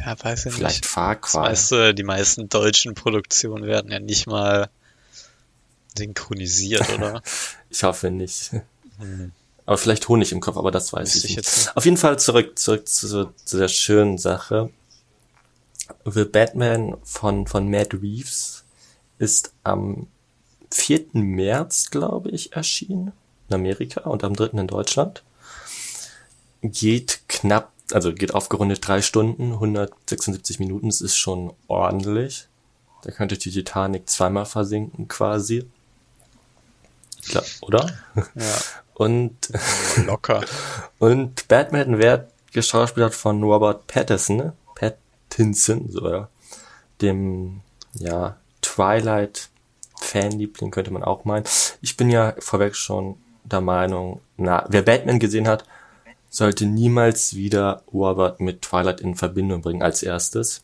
Ja, 0.09 0.23
weiß 0.23 0.47
ich 0.47 0.53
Vielleicht 0.53 0.83
nicht. 0.83 0.85
Far 0.87 1.15
Das 1.15 1.31
Cry. 1.31 1.39
meiste, 1.41 1.93
die 1.93 2.03
meisten 2.03 2.49
deutschen 2.49 2.95
Produktionen 2.95 3.65
werden 3.65 3.91
ja 3.91 3.99
nicht 3.99 4.25
mal 4.27 4.69
synchronisiert, 5.97 6.89
oder? 6.89 7.21
Ich 7.69 7.83
hoffe 7.83 8.09
nicht. 8.09 8.51
Hm. 8.97 9.31
Aber 9.67 9.77
vielleicht 9.77 10.07
Honig 10.09 10.31
im 10.31 10.39
Kopf, 10.39 10.57
aber 10.57 10.71
das 10.71 10.91
weiß 10.91 11.13
Wüsste 11.13 11.17
ich 11.19 11.23
ich 11.25 11.37
nicht. 11.37 11.45
jetzt. 11.47 11.77
Auf 11.77 11.85
jeden 11.85 11.97
Fall 11.97 12.17
zurück, 12.17 12.57
zurück 12.57 12.87
zu, 12.87 13.31
zu 13.45 13.57
der 13.57 13.67
schönen 13.67 14.17
Sache. 14.17 14.71
The 16.05 16.23
Batman 16.25 16.95
von, 17.03 17.45
von 17.45 17.69
Matt 17.69 17.93
Reeves 17.93 18.63
ist 19.19 19.53
am 19.63 20.07
4. 20.71 21.05
März, 21.13 21.91
glaube 21.91 22.31
ich, 22.31 22.53
erschienen 22.53 23.11
in 23.47 23.55
Amerika 23.55 24.01
und 24.09 24.23
am 24.23 24.35
3. 24.35 24.57
in 24.59 24.67
Deutschland. 24.67 25.23
Geht 26.63 27.21
knapp, 27.27 27.71
also 27.91 28.13
geht 28.13 28.33
aufgerundet 28.33 28.87
drei 28.87 29.01
Stunden, 29.01 29.53
176 29.53 30.59
Minuten, 30.59 30.87
das 30.87 31.01
ist 31.01 31.17
schon 31.17 31.53
ordentlich. 31.67 32.47
Da 33.03 33.11
könnte 33.11 33.37
die 33.37 33.51
Titanic 33.51 34.09
zweimal 34.09 34.45
versinken 34.45 35.07
quasi. 35.07 35.65
Glaub, 37.29 37.45
oder? 37.61 37.97
Ja, 38.35 38.57
Und 38.99 39.37
locker. 40.05 40.43
und 40.99 41.47
Batman 41.47 41.99
wird 41.99 42.29
geschauspielert 42.51 43.15
von 43.15 43.41
Robert 43.41 43.87
Pattinson, 43.87 44.35
ne? 44.35 44.53
Pattinson, 44.75 45.89
so, 45.89 46.09
ja. 46.09 46.27
Dem, 47.01 47.61
ja, 47.93 48.35
Twilight 48.61 49.47
Fanliebling 50.01 50.71
könnte 50.71 50.91
man 50.91 51.05
auch 51.05 51.23
meinen. 51.23 51.45
Ich 51.81 51.95
bin 51.95 52.09
ja 52.09 52.35
vorweg 52.39 52.75
schon 52.75 53.15
der 53.45 53.61
Meinung, 53.61 54.19
na, 54.35 54.65
wer 54.67 54.81
Batman 54.81 55.19
gesehen 55.19 55.47
hat, 55.47 55.63
sollte 56.29 56.65
niemals 56.65 57.33
wieder 57.35 57.83
Robert 57.91 58.39
mit 58.39 58.61
Twilight 58.61 59.01
in 59.01 59.15
Verbindung 59.15 59.61
bringen 59.61 59.81
als 59.81 60.03
erstes. 60.03 60.61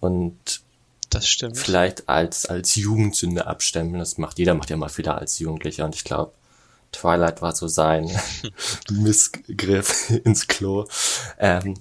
Und 0.00 0.62
Das 1.10 1.26
stimmt. 1.28 1.56
vielleicht 1.58 2.08
als, 2.08 2.46
als 2.46 2.74
Jugendsünde 2.74 3.46
abstempeln. 3.46 3.98
Das 3.98 4.18
macht 4.18 4.38
jeder, 4.38 4.54
macht 4.54 4.70
ja 4.70 4.76
mal 4.76 4.88
Fehler 4.88 5.18
als 5.18 5.38
Jugendlicher 5.38 5.84
und 5.84 5.94
ich 5.94 6.04
glaube, 6.04 6.32
Twilight 6.92 7.42
war 7.42 7.54
so 7.56 7.66
sein 7.66 8.08
Missgriff 8.90 10.10
ins 10.24 10.46
Klo. 10.46 10.86
Ähm, 11.38 11.74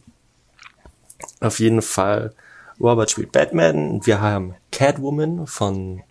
auf 1.39 1.59
jeden 1.59 1.81
Fall, 1.81 2.33
Robert 2.79 3.11
spielt 3.11 3.31
Batman. 3.31 4.03
Wir 4.05 4.21
haben 4.21 4.55
Catwoman 4.71 5.45
von, 5.45 6.01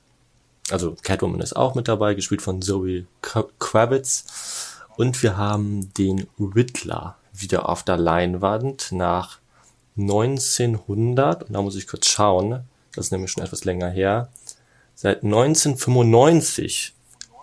also 0.70 0.96
Catwoman 1.02 1.40
ist 1.40 1.56
auch 1.56 1.74
mit 1.74 1.88
dabei, 1.88 2.14
gespielt 2.14 2.42
von 2.42 2.62
Zoe 2.62 3.06
Kra- 3.22 3.48
Kravitz. 3.58 4.71
Und 4.96 5.22
wir 5.22 5.36
haben 5.36 5.92
den 5.94 6.26
Riddler 6.38 7.16
wieder 7.32 7.68
auf 7.68 7.82
der 7.82 7.96
Leinwand 7.96 8.92
nach 8.92 9.38
1900, 9.96 11.44
und 11.44 11.52
da 11.52 11.62
muss 11.62 11.76
ich 11.76 11.86
kurz 11.86 12.08
schauen, 12.08 12.64
das 12.94 13.06
ist 13.06 13.10
nämlich 13.10 13.30
schon 13.30 13.42
etwas 13.42 13.64
länger 13.64 13.90
her. 13.90 14.28
Seit 14.94 15.24
1995 15.24 16.94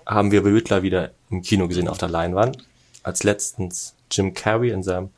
haben 0.05 0.31
wir 0.31 0.45
Riddler 0.45 0.83
wieder 0.83 1.11
im 1.29 1.41
Kino 1.41 1.67
gesehen 1.67 1.87
auf 1.87 1.97
der 1.97 2.09
Leinwand. 2.09 2.65
Als 3.03 3.23
letztens 3.23 3.95
Jim 4.11 4.33
Carrey 4.33 4.71
in 4.71 4.83
seinem 4.83 5.09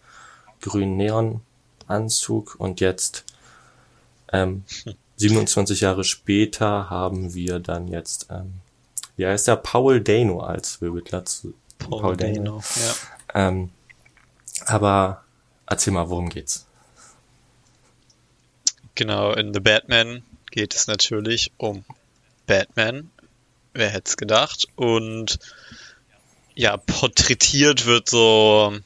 grünen 0.61 0.97
Neonanzug 0.97 2.55
und 2.57 2.79
jetzt 2.79 3.25
ähm, 4.31 4.63
27 5.17 5.81
Jahre 5.81 6.03
später 6.03 6.89
haben 6.89 7.33
wir 7.33 7.59
dann 7.59 7.87
jetzt, 7.87 8.27
ähm, 8.31 8.53
wie 9.17 9.25
heißt 9.25 9.47
der, 9.47 9.57
Paul 9.57 10.01
Dano 10.01 10.39
als 10.39 10.81
Riddler 10.81 11.25
zu 11.25 11.53
Paul 11.89 12.17
Dano. 12.17 12.63
Ja. 12.75 13.47
Ähm, 13.47 13.69
aber 14.65 15.23
erzähl 15.65 15.93
mal, 15.93 16.09
worum 16.09 16.29
geht's? 16.29 16.67
Genau, 18.95 19.33
in 19.33 19.53
The 19.53 19.59
Batman 19.59 20.23
geht 20.51 20.75
es 20.75 20.87
natürlich 20.87 21.51
um 21.57 21.83
Batman. 22.45 23.09
Wer 23.73 23.89
hätte 23.89 24.09
es 24.09 24.17
gedacht? 24.17 24.67
Und 24.75 25.39
ja, 26.55 26.77
porträtiert 26.77 27.85
wird 27.85 28.09
so 28.09 28.77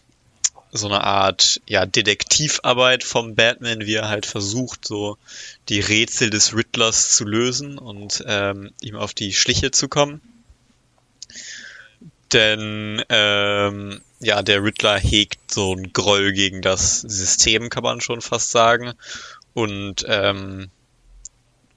so 0.72 0.88
eine 0.88 1.04
Art 1.04 1.62
ja 1.68 1.86
Detektivarbeit 1.86 3.04
vom 3.04 3.36
Batman, 3.36 3.82
wie 3.86 3.96
er 3.96 4.10
halt 4.10 4.26
versucht, 4.26 4.86
so 4.86 5.18
die 5.70 5.80
Rätsel 5.80 6.30
des 6.30 6.56
Riddlers 6.56 7.12
zu 7.12 7.24
lösen 7.24 7.78
und 7.78 8.24
ähm, 8.28 8.72
ihm 8.82 8.96
auf 8.96 9.14
die 9.14 9.34
Schliche 9.34 9.72
zu 9.72 9.88
kommen. 9.88 10.22
Denn 12.34 13.04
ähm, 13.10 14.02
ja, 14.20 14.42
der 14.42 14.64
Riddler 14.64 14.98
hegt 14.98 15.52
so 15.52 15.74
einen 15.74 15.94
Groll 15.94 16.34
gegen 16.34 16.62
das 16.62 17.02
System, 17.02 17.70
kann 17.70 17.84
man 17.84 18.02
schon 18.02 18.22
fast 18.22 18.52
sagen. 18.52 18.94
Und 19.54 20.04
ähm, 20.08 20.70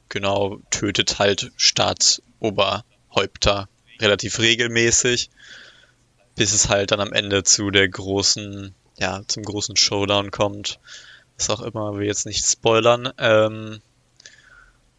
genau, 0.09 0.59
tötet 0.71 1.19
halt 1.19 1.53
Staatsoberhäupter 1.57 3.69
relativ 4.01 4.39
regelmäßig, 4.39 5.31
bis 6.37 6.55
es 6.55 6.69
halt 6.69 6.93
dann 6.93 7.01
am 7.01 7.13
Ende 7.13 7.43
zu 7.45 7.71
der 7.71 7.89
großen, 7.89 8.75
ja, 8.99 9.23
zum 9.27 9.43
großen 9.43 9.77
Showdown 9.77 10.31
kommt. 10.31 10.79
Was 11.37 11.51
auch 11.51 11.61
immer, 11.61 11.97
will 11.97 12.07
jetzt 12.07 12.27
nicht 12.27 12.47
spoilern. 12.47 13.13
Ähm, 13.19 13.81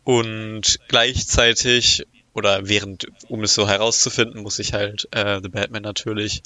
und 0.03 0.79
gleichzeitig, 0.87 2.05
oder 2.33 2.67
während, 2.67 3.07
um 3.27 3.43
es 3.43 3.53
so 3.53 3.67
herauszufinden, 3.67 4.41
muss 4.43 4.59
ich 4.59 4.73
halt 4.73 5.07
äh, 5.11 5.39
The 5.41 5.49
Batman 5.49 5.83
natürlich 5.83 6.43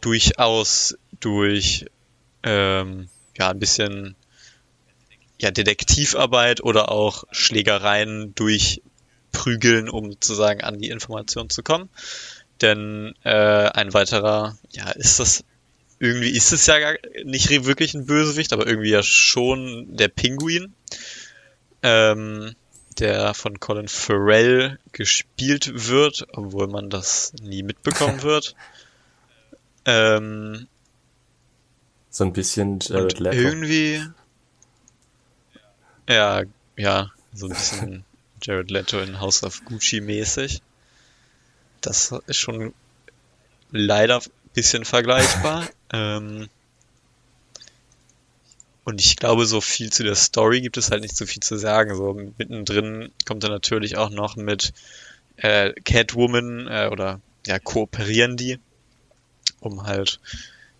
durchaus 0.00 0.96
durch 1.20 1.86
ähm, 2.42 3.08
ja 3.36 3.50
ein 3.50 3.58
bisschen 3.58 4.16
ja, 5.38 5.50
Detektivarbeit 5.50 6.62
oder 6.62 6.90
auch 6.90 7.24
Schlägereien 7.30 8.34
durch 8.34 8.82
Prügeln, 9.32 9.88
um 9.88 10.12
sozusagen 10.12 10.62
an 10.62 10.78
die 10.78 10.88
Information 10.88 11.50
zu 11.50 11.62
kommen. 11.62 11.90
Denn 12.62 13.14
äh, 13.22 13.30
ein 13.30 13.92
weiterer, 13.92 14.56
ja, 14.70 14.90
ist 14.92 15.20
das 15.20 15.44
irgendwie 15.98 16.30
ist 16.30 16.52
es 16.52 16.66
ja 16.66 16.78
gar 16.78 16.94
nicht 17.24 17.48
wirklich 17.64 17.94
ein 17.94 18.06
Bösewicht, 18.06 18.52
aber 18.52 18.66
irgendwie 18.66 18.90
ja 18.90 19.02
schon 19.02 19.96
der 19.96 20.08
Pinguin, 20.08 20.74
ähm, 21.82 22.54
der 22.98 23.34
von 23.34 23.60
Colin 23.60 23.88
Farrell 23.88 24.78
gespielt 24.92 25.88
wird, 25.88 26.26
obwohl 26.32 26.66
man 26.68 26.90
das 26.90 27.32
nie 27.40 27.62
mitbekommen 27.62 28.22
wird. 28.22 28.54
ähm, 29.84 30.66
so 32.10 32.24
ein 32.24 32.32
bisschen 32.32 32.78
Jared 32.80 33.18
Leto. 33.18 33.36
Irgendwie, 33.36 34.02
ja, 36.08 36.42
ja, 36.76 37.10
so 37.34 37.46
ein 37.46 37.52
bisschen 37.52 38.04
Jared 38.42 38.70
Leto 38.70 39.00
in 39.00 39.20
House 39.20 39.42
of 39.42 39.64
Gucci 39.64 40.00
mäßig. 40.00 40.62
Das 41.82 42.12
ist 42.26 42.38
schon 42.38 42.72
leider 43.70 44.16
ein 44.16 44.30
bisschen 44.54 44.84
vergleichbar. 44.84 45.68
ähm, 45.92 46.48
und 48.86 49.00
ich 49.00 49.16
glaube, 49.16 49.46
so 49.46 49.60
viel 49.60 49.92
zu 49.92 50.04
der 50.04 50.14
Story 50.14 50.60
gibt 50.60 50.76
es 50.76 50.92
halt 50.92 51.02
nicht 51.02 51.16
so 51.16 51.26
viel 51.26 51.42
zu 51.42 51.56
sagen. 51.56 51.96
So 51.96 52.14
mittendrin 52.38 53.10
kommt 53.26 53.42
er 53.42 53.50
natürlich 53.50 53.96
auch 53.96 54.10
noch 54.10 54.36
mit 54.36 54.72
äh, 55.38 55.72
Catwoman 55.84 56.68
äh, 56.68 56.88
oder 56.92 57.20
ja, 57.48 57.58
kooperieren 57.58 58.36
die, 58.36 58.60
um 59.58 59.82
halt 59.88 60.20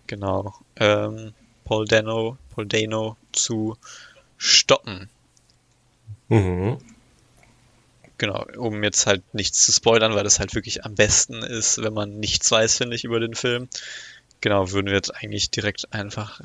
genau 0.07 0.55
ähm, 0.77 1.33
Paul 1.65 1.85
Dano, 1.85 2.37
Paul 2.55 2.67
Dano 2.67 3.17
zu 3.33 3.77
stoppen. 4.37 5.09
Mhm. 6.29 6.77
Genau, 8.17 8.45
um 8.57 8.85
jetzt 8.85 9.05
halt 9.05 9.21
nichts 9.33 9.65
zu 9.65 9.73
spoilern, 9.73 10.15
weil 10.15 10.23
das 10.23 10.39
halt 10.39 10.55
wirklich 10.55 10.85
am 10.85 10.95
besten 10.95 11.43
ist, 11.43 11.83
wenn 11.83 11.93
man 11.93 12.21
nichts 12.21 12.49
weiß, 12.49 12.77
finde 12.77 12.95
ich, 12.95 13.03
über 13.03 13.19
den 13.19 13.35
Film. 13.35 13.67
Genau, 14.39 14.71
würden 14.71 14.87
wir 14.87 14.93
jetzt 14.93 15.13
eigentlich 15.13 15.51
direkt 15.51 15.91
einfach 15.93 16.39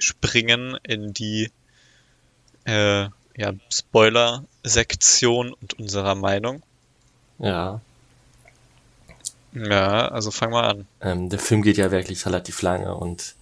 reinspringen 0.00 0.78
in 0.82 1.12
die 1.12 1.50
äh, 2.64 3.08
ja, 3.36 3.52
Spoiler-Sektion 3.70 5.52
und 5.52 5.78
unserer 5.78 6.14
Meinung. 6.14 6.62
Ja. 7.38 7.80
Ja, 9.52 10.08
also 10.08 10.30
fang 10.30 10.50
mal 10.50 10.68
an. 10.68 10.86
Ähm, 11.00 11.28
der 11.28 11.38
Film 11.38 11.62
geht 11.62 11.76
ja 11.76 11.90
wirklich 11.90 12.24
relativ 12.26 12.62
lange 12.62 12.94
und 12.94 13.34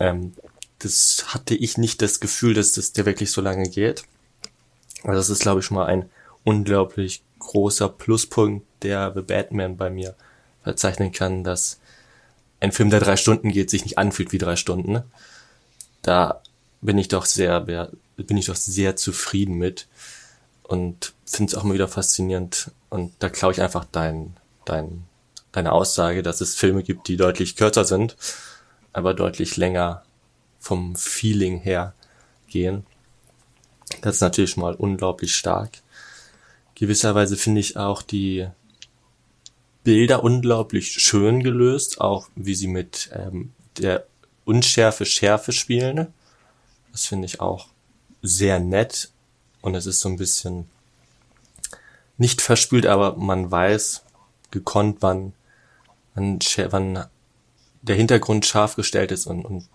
ähm, 0.00 0.34
das 0.80 1.26
hatte 1.28 1.54
ich 1.54 1.78
nicht 1.78 2.02
das 2.02 2.18
Gefühl, 2.18 2.54
dass 2.54 2.72
das 2.72 2.92
der 2.92 3.06
wirklich 3.06 3.30
so 3.30 3.40
lange 3.40 3.68
geht. 3.68 4.04
Also 5.04 5.16
das 5.16 5.30
ist, 5.30 5.42
glaube 5.42 5.60
ich, 5.60 5.66
schon 5.66 5.76
mal 5.76 5.86
ein 5.86 6.10
unglaublich 6.42 7.22
großer 7.38 7.88
Pluspunkt, 7.88 8.66
der 8.82 9.12
The 9.14 9.22
Batman 9.22 9.76
bei 9.76 9.88
mir 9.90 10.14
verzeichnen 10.62 11.12
kann, 11.12 11.44
dass 11.44 11.78
ein 12.60 12.72
Film, 12.72 12.90
der 12.90 13.00
drei 13.00 13.16
Stunden 13.16 13.50
geht, 13.50 13.70
sich 13.70 13.84
nicht 13.84 13.98
anfühlt 13.98 14.32
wie 14.32 14.38
drei 14.38 14.56
Stunden. 14.56 15.02
Da 16.04 16.42
bin 16.82 16.98
ich 16.98 17.08
doch 17.08 17.24
sehr, 17.24 17.60
bin 17.60 18.36
ich 18.36 18.46
doch 18.46 18.56
sehr 18.56 18.94
zufrieden 18.94 19.54
mit 19.54 19.88
und 20.62 21.14
finde 21.24 21.50
es 21.50 21.58
auch 21.58 21.64
immer 21.64 21.74
wieder 21.74 21.88
faszinierend. 21.88 22.70
Und 22.90 23.12
da 23.20 23.28
glaube 23.28 23.54
ich 23.54 23.62
einfach 23.62 23.86
dein, 23.90 24.36
dein, 24.66 25.04
deine 25.50 25.72
Aussage, 25.72 26.22
dass 26.22 26.42
es 26.42 26.54
Filme 26.54 26.82
gibt, 26.82 27.08
die 27.08 27.16
deutlich 27.16 27.56
kürzer 27.56 27.86
sind, 27.86 28.16
aber 28.92 29.14
deutlich 29.14 29.56
länger 29.56 30.02
vom 30.60 30.94
Feeling 30.94 31.58
her 31.60 31.94
gehen. 32.48 32.84
Das 34.02 34.16
ist 34.16 34.20
natürlich 34.20 34.50
schon 34.50 34.62
mal 34.62 34.74
unglaublich 34.74 35.34
stark. 35.34 35.70
Gewisserweise 36.74 37.38
finde 37.38 37.60
ich 37.62 37.78
auch 37.78 38.02
die 38.02 38.46
Bilder 39.84 40.22
unglaublich 40.22 40.92
schön 40.92 41.42
gelöst, 41.42 42.02
auch 42.02 42.28
wie 42.34 42.54
sie 42.54 42.68
mit 42.68 43.08
ähm, 43.14 43.52
der 43.78 44.06
Unschärfe 44.44 45.06
Schärfe 45.06 45.52
spielen. 45.52 46.12
Das 46.92 47.06
finde 47.06 47.26
ich 47.26 47.40
auch 47.40 47.68
sehr 48.22 48.60
nett 48.60 49.10
und 49.60 49.74
es 49.74 49.86
ist 49.86 50.00
so 50.00 50.08
ein 50.08 50.16
bisschen 50.16 50.68
nicht 52.16 52.40
verspült, 52.40 52.86
aber 52.86 53.16
man 53.16 53.50
weiß 53.50 54.04
gekonnt, 54.50 54.98
wann, 55.00 55.32
wann, 56.14 56.38
wann 56.70 57.06
der 57.82 57.96
Hintergrund 57.96 58.46
scharf 58.46 58.76
gestellt 58.76 59.10
ist 59.10 59.26
und, 59.26 59.44
und 59.44 59.68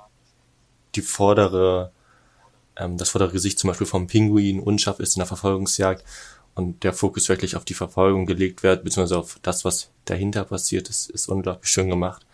die 0.95 1.01
vordere, 1.01 1.91
ähm, 2.75 2.97
das 2.97 3.09
vordere 3.09 3.31
Gesicht 3.31 3.59
zum 3.59 3.69
Beispiel 3.69 3.87
vom 3.87 4.07
Pinguin 4.07 4.59
unscharf 4.59 4.99
ist 4.99 5.15
in 5.15 5.19
der 5.19 5.27
Verfolgungsjagd 5.27 6.03
und 6.55 6.83
der 6.83 6.93
Fokus 6.93 7.29
wirklich 7.29 7.55
auf 7.55 7.65
die 7.65 7.73
Verfolgung 7.73 8.25
gelegt 8.25 8.63
wird, 8.63 8.83
beziehungsweise 8.83 9.19
auf 9.19 9.39
das, 9.41 9.65
was 9.65 9.89
dahinter 10.05 10.43
passiert 10.45 10.89
ist, 10.89 11.09
ist 11.09 11.29
unglaublich 11.29 11.69
schön 11.69 11.89
gemacht. 11.89 12.25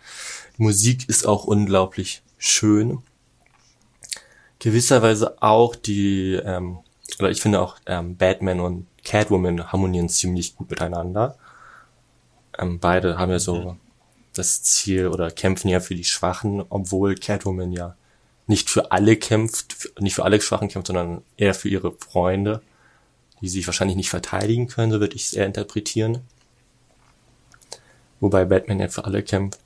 Die 0.56 0.62
Musik 0.62 1.08
ist 1.08 1.26
auch 1.26 1.44
unglaublich 1.44 2.22
schön. 2.38 3.02
Gewisserweise 4.58 5.42
auch 5.42 5.76
die, 5.76 6.34
ähm, 6.34 6.78
oder 7.18 7.30
ich 7.30 7.40
finde 7.40 7.60
auch 7.60 7.76
ähm, 7.86 8.16
Batman 8.16 8.60
und 8.60 8.86
Catwoman 9.04 9.72
harmonieren 9.72 10.08
ziemlich 10.08 10.56
gut 10.56 10.70
miteinander. 10.70 11.36
Ähm, 12.58 12.78
beide 12.78 13.18
haben 13.18 13.30
ja 13.30 13.38
so 13.38 13.72
mhm. 13.72 13.80
das 14.32 14.62
Ziel 14.62 15.08
oder 15.08 15.30
kämpfen 15.30 15.68
ja 15.68 15.80
für 15.80 15.94
die 15.94 16.04
Schwachen, 16.04 16.64
obwohl 16.68 17.14
Catwoman 17.14 17.72
ja 17.72 17.96
nicht 18.46 18.70
für 18.70 18.92
alle 18.92 19.16
kämpft, 19.16 19.90
nicht 20.00 20.14
für 20.14 20.24
alle 20.24 20.40
Schwachen 20.40 20.68
kämpft, 20.68 20.86
sondern 20.86 21.22
eher 21.36 21.54
für 21.54 21.68
ihre 21.68 21.92
Freunde 21.92 22.62
die 23.40 23.48
sich 23.48 23.66
wahrscheinlich 23.66 23.96
nicht 23.96 24.10
verteidigen 24.10 24.66
können, 24.66 24.92
so 24.92 25.00
würde 25.00 25.14
ich 25.14 25.26
es 25.26 25.32
eher 25.32 25.46
interpretieren. 25.46 26.20
Wobei 28.20 28.44
Batman 28.44 28.80
ja 28.80 28.88
für 28.88 29.04
alle 29.04 29.22
kämpft. 29.22 29.60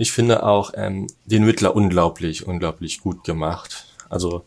Ich 0.00 0.12
finde 0.12 0.44
auch 0.44 0.72
ähm, 0.76 1.08
den 1.26 1.44
Riddler 1.44 1.76
unglaublich, 1.76 2.46
unglaublich 2.46 3.02
gut 3.02 3.22
gemacht. 3.22 3.84
Also 4.08 4.46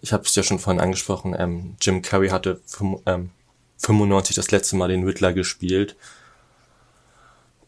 ich 0.00 0.12
habe 0.12 0.22
es 0.22 0.36
ja 0.36 0.44
schon 0.44 0.60
vorhin 0.60 0.80
angesprochen, 0.80 1.34
ähm, 1.36 1.74
Jim 1.80 2.00
Carrey 2.00 2.28
hatte 2.28 2.60
ähm, 3.04 3.30
95 3.78 4.36
das 4.36 4.52
letzte 4.52 4.76
Mal 4.76 4.86
den 4.86 5.02
Riddler 5.02 5.32
gespielt. 5.32 5.96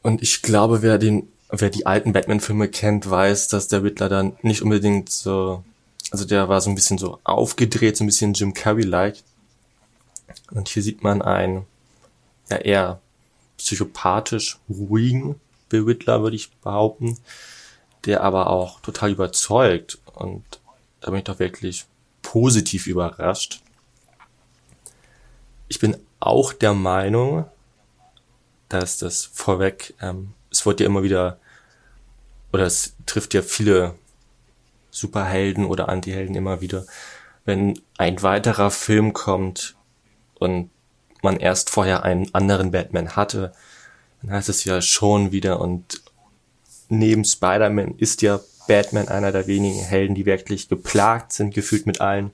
Und 0.03 0.23
ich 0.23 0.41
glaube, 0.41 0.83
wer 0.83 0.99
den, 0.99 1.27
wer 1.49 1.69
die 1.71 1.85
alten 1.85 2.13
Batman-Filme 2.13 2.69
kennt, 2.69 3.11
weiß, 3.11 3.49
dass 3.49 3.67
der 3.67 3.83
Riddler 3.83 4.09
dann 4.09 4.37
nicht 4.43 4.63
unbedingt 4.63 5.11
so, 5.11 5.65
also 6.13 6.25
der 6.25 6.49
war 6.49 6.61
so 6.61 6.71
ein 6.71 6.77
bisschen 6.77 6.99
so 6.99 7.19
aufgedreht, 7.25 7.97
so 7.97 8.05
ein 8.05 8.07
bisschen 8.07 8.35
Jim 8.35 8.55
Carrey-like. 8.55 9.17
Und 10.53 10.69
hier 10.69 10.85
sieht 10.85 11.03
man 11.03 11.23
einen 11.23 11.67
ja 12.49 12.59
eher 12.59 13.01
psychopathisch 13.59 14.61
ruhigen 14.69 15.41
Bill 15.71 15.87
Whitler, 15.87 16.23
würde 16.23 16.37
ich 16.37 16.51
behaupten, 16.57 17.19
der 18.05 18.23
aber 18.23 18.49
auch 18.49 18.81
total 18.81 19.13
überzeugt 19.13 19.99
und 20.13 20.45
da 21.01 21.11
bin 21.11 21.21
ich 21.21 21.25
doch 21.25 21.39
wirklich 21.39 21.87
positiv 22.21 22.87
überrascht. 22.87 23.63
Ich 25.69 25.79
bin 25.79 25.97
auch 26.19 26.53
der 26.53 26.75
Meinung, 26.75 27.47
dass 28.69 28.99
das 28.99 29.25
vorweg, 29.25 29.95
ähm, 30.03 30.35
es 30.51 30.67
wird 30.67 30.81
ja 30.81 30.87
immer 30.87 31.03
wieder, 31.03 31.39
oder 32.53 32.65
es 32.65 32.95
trifft 33.07 33.33
ja 33.33 33.41
viele 33.41 33.95
Superhelden 34.91 35.65
oder 35.65 35.89
Antihelden 35.89 36.35
immer 36.35 36.61
wieder, 36.61 36.85
wenn 37.47 37.81
ein 37.97 38.23
weiterer 38.23 38.71
Film 38.71 39.15
kommt, 39.15 39.77
und 40.41 40.71
man 41.23 41.37
erst 41.37 41.71
vorher 41.71 42.03
einen 42.03 42.35
anderen 42.35 42.73
Batman 42.73 43.15
hatte, 43.15 43.53
dann 44.23 44.33
heißt 44.33 44.49
es 44.49 44.65
ja 44.65 44.81
schon 44.83 45.33
wieder 45.33 45.61
und 45.61 46.03
neben 46.89 47.25
Spider-Man 47.25 47.97
ist 47.99 48.23
ja 48.23 48.41
Batman 48.69 49.09
einer 49.09 49.33
der 49.33 49.47
wenigen 49.47 49.81
Helden, 49.81 50.15
die 50.15 50.27
wirklich 50.27 50.69
geplagt 50.69 51.33
sind, 51.33 51.55
gefühlt 51.55 51.87
mit 51.87 52.01
allen 52.01 52.31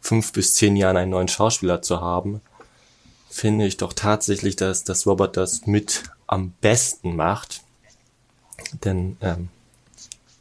fünf 0.00 0.32
bis 0.32 0.54
zehn 0.54 0.76
Jahren 0.76 0.96
einen 0.96 1.10
neuen 1.10 1.28
Schauspieler 1.28 1.82
zu 1.82 2.00
haben, 2.00 2.40
finde 3.28 3.66
ich 3.66 3.76
doch 3.76 3.92
tatsächlich, 3.92 4.56
dass, 4.56 4.84
dass 4.84 5.06
Robert 5.06 5.36
das 5.36 5.66
mit 5.66 6.04
am 6.26 6.52
besten 6.60 7.16
macht. 7.16 7.62
Denn 8.84 9.16
ähm, 9.20 9.48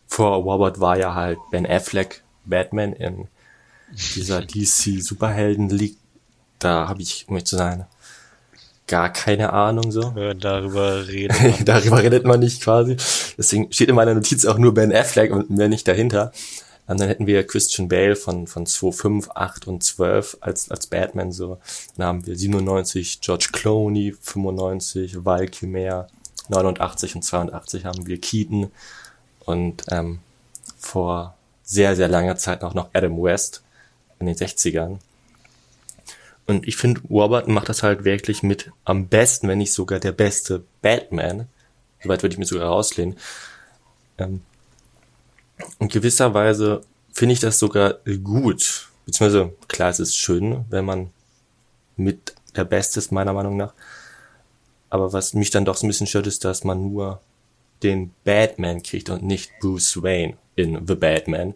vor 0.08 0.36
Robert 0.38 0.80
war 0.80 0.98
ja 0.98 1.16
halt 1.16 1.40
Ben 1.52 1.66
Affleck 1.66 2.24
Batman 2.46 2.94
in 2.94 3.28
dieser 4.16 4.42
DC 4.42 5.02
Superhelden 5.02 5.70
League 5.70 5.98
da 6.60 6.88
habe 6.88 7.02
ich, 7.02 7.26
um 7.28 7.44
zu 7.44 7.58
sein, 7.58 7.86
gar 8.88 9.12
keine 9.12 9.54
Ahnung 9.54 9.92
so. 9.92 10.14
Ja, 10.16 10.34
darüber 10.34 11.08
redet 11.08 11.42
man. 11.42 11.66
darüber 11.66 12.04
redet 12.04 12.26
man 12.26 12.40
nicht 12.40 12.62
quasi. 12.62 12.98
Deswegen 13.38 13.72
steht 13.72 13.90
in 13.90 13.96
meiner 13.96 14.14
Notiz 14.14 14.46
auch 14.46 14.58
nur 14.58 14.74
Ben 14.74 14.94
Affleck 14.94 15.32
und 15.32 15.50
mehr 15.50 15.70
nicht 15.70 15.88
dahinter. 15.88 16.32
Und 16.88 17.00
dann 17.00 17.08
hätten 17.08 17.26
wir 17.26 17.46
Christian 17.48 17.88
Bale 17.88 18.16
von, 18.16 18.46
von 18.46 18.66
2, 18.68 19.30
8 19.34 19.68
und 19.68 19.84
12 19.84 20.38
als, 20.42 20.70
als 20.70 20.88
Batman 20.88 21.32
so. 21.32 21.58
Dann 21.98 22.06
haben 22.06 22.28
wir 22.28 22.38
97 22.38 23.22
George 23.22 23.50
Clooney, 23.52 24.16
95 24.22 25.26
Val 25.26 25.48
Kilmer, 25.48 26.08
89 26.50 27.16
und 27.16 27.24
82 27.24 27.86
haben 27.86 28.06
wir 28.06 28.22
Keaton 28.22 28.72
und 29.46 29.84
ähm, 29.90 30.20
vor 30.78 31.36
sehr, 31.64 31.96
sehr 31.96 32.08
langer 32.08 32.36
Zeit 32.36 32.64
auch 32.64 32.76
noch 32.76 32.90
Adam 32.94 33.22
West 33.22 33.64
in 34.20 34.28
den 34.28 34.36
60ern. 34.36 35.00
Und 36.48 36.68
ich 36.68 36.78
finde, 36.78 37.02
Robert 37.10 37.48
macht 37.48 37.70
das 37.70 37.82
halt 37.82 38.04
wirklich 38.04 38.44
mit 38.44 38.72
am 38.84 39.08
besten, 39.08 39.48
wenn 39.48 39.58
nicht 39.58 39.74
sogar 39.74 40.00
der 40.00 40.12
beste 40.12 40.64
Batman. 40.82 41.48
Soweit 42.04 42.22
würde 42.22 42.34
ich 42.34 42.40
mir 42.40 42.46
sogar 42.46 42.68
rauslehnen. 42.68 43.18
Ähm, 44.18 44.42
in 45.80 45.88
gewisser 45.88 46.34
finde 47.12 47.34
ich 47.34 47.40
das 47.40 47.58
sogar 47.58 48.00
gut. 48.24 48.90
Beziehungsweise, 49.06 49.54
klar, 49.68 49.90
es 49.90 50.00
ist 50.00 50.18
schön, 50.18 50.66
wenn 50.70 50.86
man 50.86 51.10
mit 51.96 52.36
der 52.56 52.66
Beste 52.66 53.00
ist, 53.00 53.12
meiner 53.12 53.34
Meinung 53.34 53.58
nach. 53.58 53.74
Aber 54.90 55.14
was 55.14 55.34
mich 55.34 55.50
dann 55.50 55.66
doch 55.66 55.76
so 55.76 55.86
ein 55.86 55.90
bisschen 55.90 56.08
stört, 56.08 56.28
ist, 56.28 56.46
dass 56.46 56.64
man 56.64 56.92
nur 56.92 57.22
den 57.84 58.14
Batman 58.24 58.84
kriegt 58.84 59.10
und 59.10 59.24
nicht 59.24 59.52
Bruce 59.60 60.02
Wayne 60.02 60.38
in 60.56 60.86
The 60.88 60.96
Batman. 60.96 61.56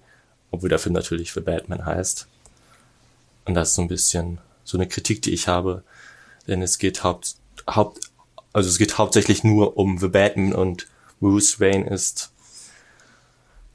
Obwohl 0.52 0.70
der 0.70 0.80
Film 0.80 0.94
natürlich 0.94 1.32
The 1.32 1.42
Batman 1.42 1.86
heißt. 1.86 2.28
Und 3.46 3.54
das 3.54 3.70
ist 3.70 3.76
so 3.76 3.82
ein 3.84 3.88
bisschen 3.88 4.40
so 4.70 4.78
eine 4.78 4.88
Kritik, 4.88 5.22
die 5.22 5.32
ich 5.32 5.48
habe. 5.48 5.84
Denn 6.48 6.62
es 6.62 6.78
geht 6.78 7.04
haupt, 7.04 7.36
haupt, 7.70 8.00
also 8.54 8.70
es 8.70 8.78
geht 8.78 8.98
hauptsächlich 8.98 9.44
nur 9.44 9.78
um 9.78 9.98
The 9.98 10.08
Batman 10.08 10.54
und 10.54 10.88
Bruce 11.20 11.60
Wayne 11.60 11.90
ist 11.90 12.32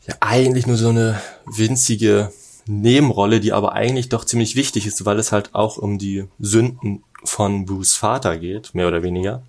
ja 0.07 0.14
eigentlich 0.20 0.66
nur 0.66 0.76
so 0.76 0.88
eine 0.88 1.20
winzige 1.46 2.33
Nebenrolle, 2.66 3.40
die 3.40 3.52
aber 3.52 3.72
eigentlich 3.72 4.09
doch 4.09 4.24
ziemlich 4.24 4.57
wichtig 4.57 4.87
ist, 4.87 5.04
weil 5.04 5.18
es 5.18 5.33
halt 5.33 5.54
auch 5.54 5.76
um 5.76 5.98
die 5.98 6.26
Sünden 6.38 7.02
von 7.24 7.66
Bruce 7.66 7.94
Vater 7.94 8.38
geht, 8.38 8.74
mehr 8.74 8.88
oder 8.88 9.02
weniger. 9.02 9.42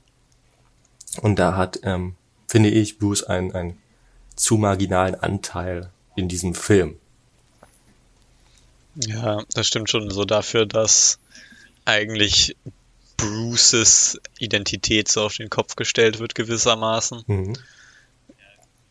Und 1.22 1.40
da 1.40 1.56
hat, 1.56 1.80
ähm, 1.84 2.16
finde 2.48 2.70
ich, 2.70 2.98
Bruce 2.98 3.24
einen, 3.24 3.54
einen 3.54 3.78
zu 4.36 4.58
marginalen 4.58 5.16
Anteil 5.16 5.90
in 6.16 6.28
diesem 6.28 6.56
Film. 6.56 6.98
Ja, 8.96 9.44
das 9.54 9.68
stimmt 9.68 9.90
schon 9.90 10.10
so 10.10 10.24
dafür, 10.24 10.66
dass 10.66 11.20
eigentlich 11.86 12.56
Bruces 13.18 14.20
Identität 14.40 15.08
so 15.08 15.24
auf 15.24 15.36
den 15.36 15.50
Kopf 15.50 15.76
gestellt 15.76 16.20
wird 16.20 16.36
gewissermaßen. 16.36 17.24
Mhm 17.28 17.56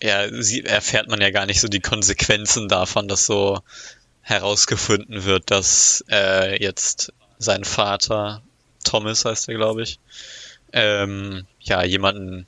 ja, 0.04 0.28
sie, 0.42 0.64
erfährt 0.64 1.08
man 1.08 1.22
ja 1.22 1.30
gar 1.30 1.46
nicht 1.46 1.62
so 1.62 1.68
die 1.68 1.80
Konsequenzen 1.80 2.68
davon, 2.68 3.08
dass 3.08 3.24
so 3.24 3.60
herausgefunden 4.20 5.24
wird, 5.24 5.50
dass 5.50 6.04
äh, 6.10 6.62
jetzt 6.62 7.12
sein 7.38 7.64
Vater, 7.64 8.42
Thomas 8.84 9.24
heißt 9.24 9.48
er, 9.48 9.54
glaube 9.54 9.82
ich, 9.82 9.98
ähm, 10.74 11.46
ja, 11.60 11.82
jemanden 11.82 12.46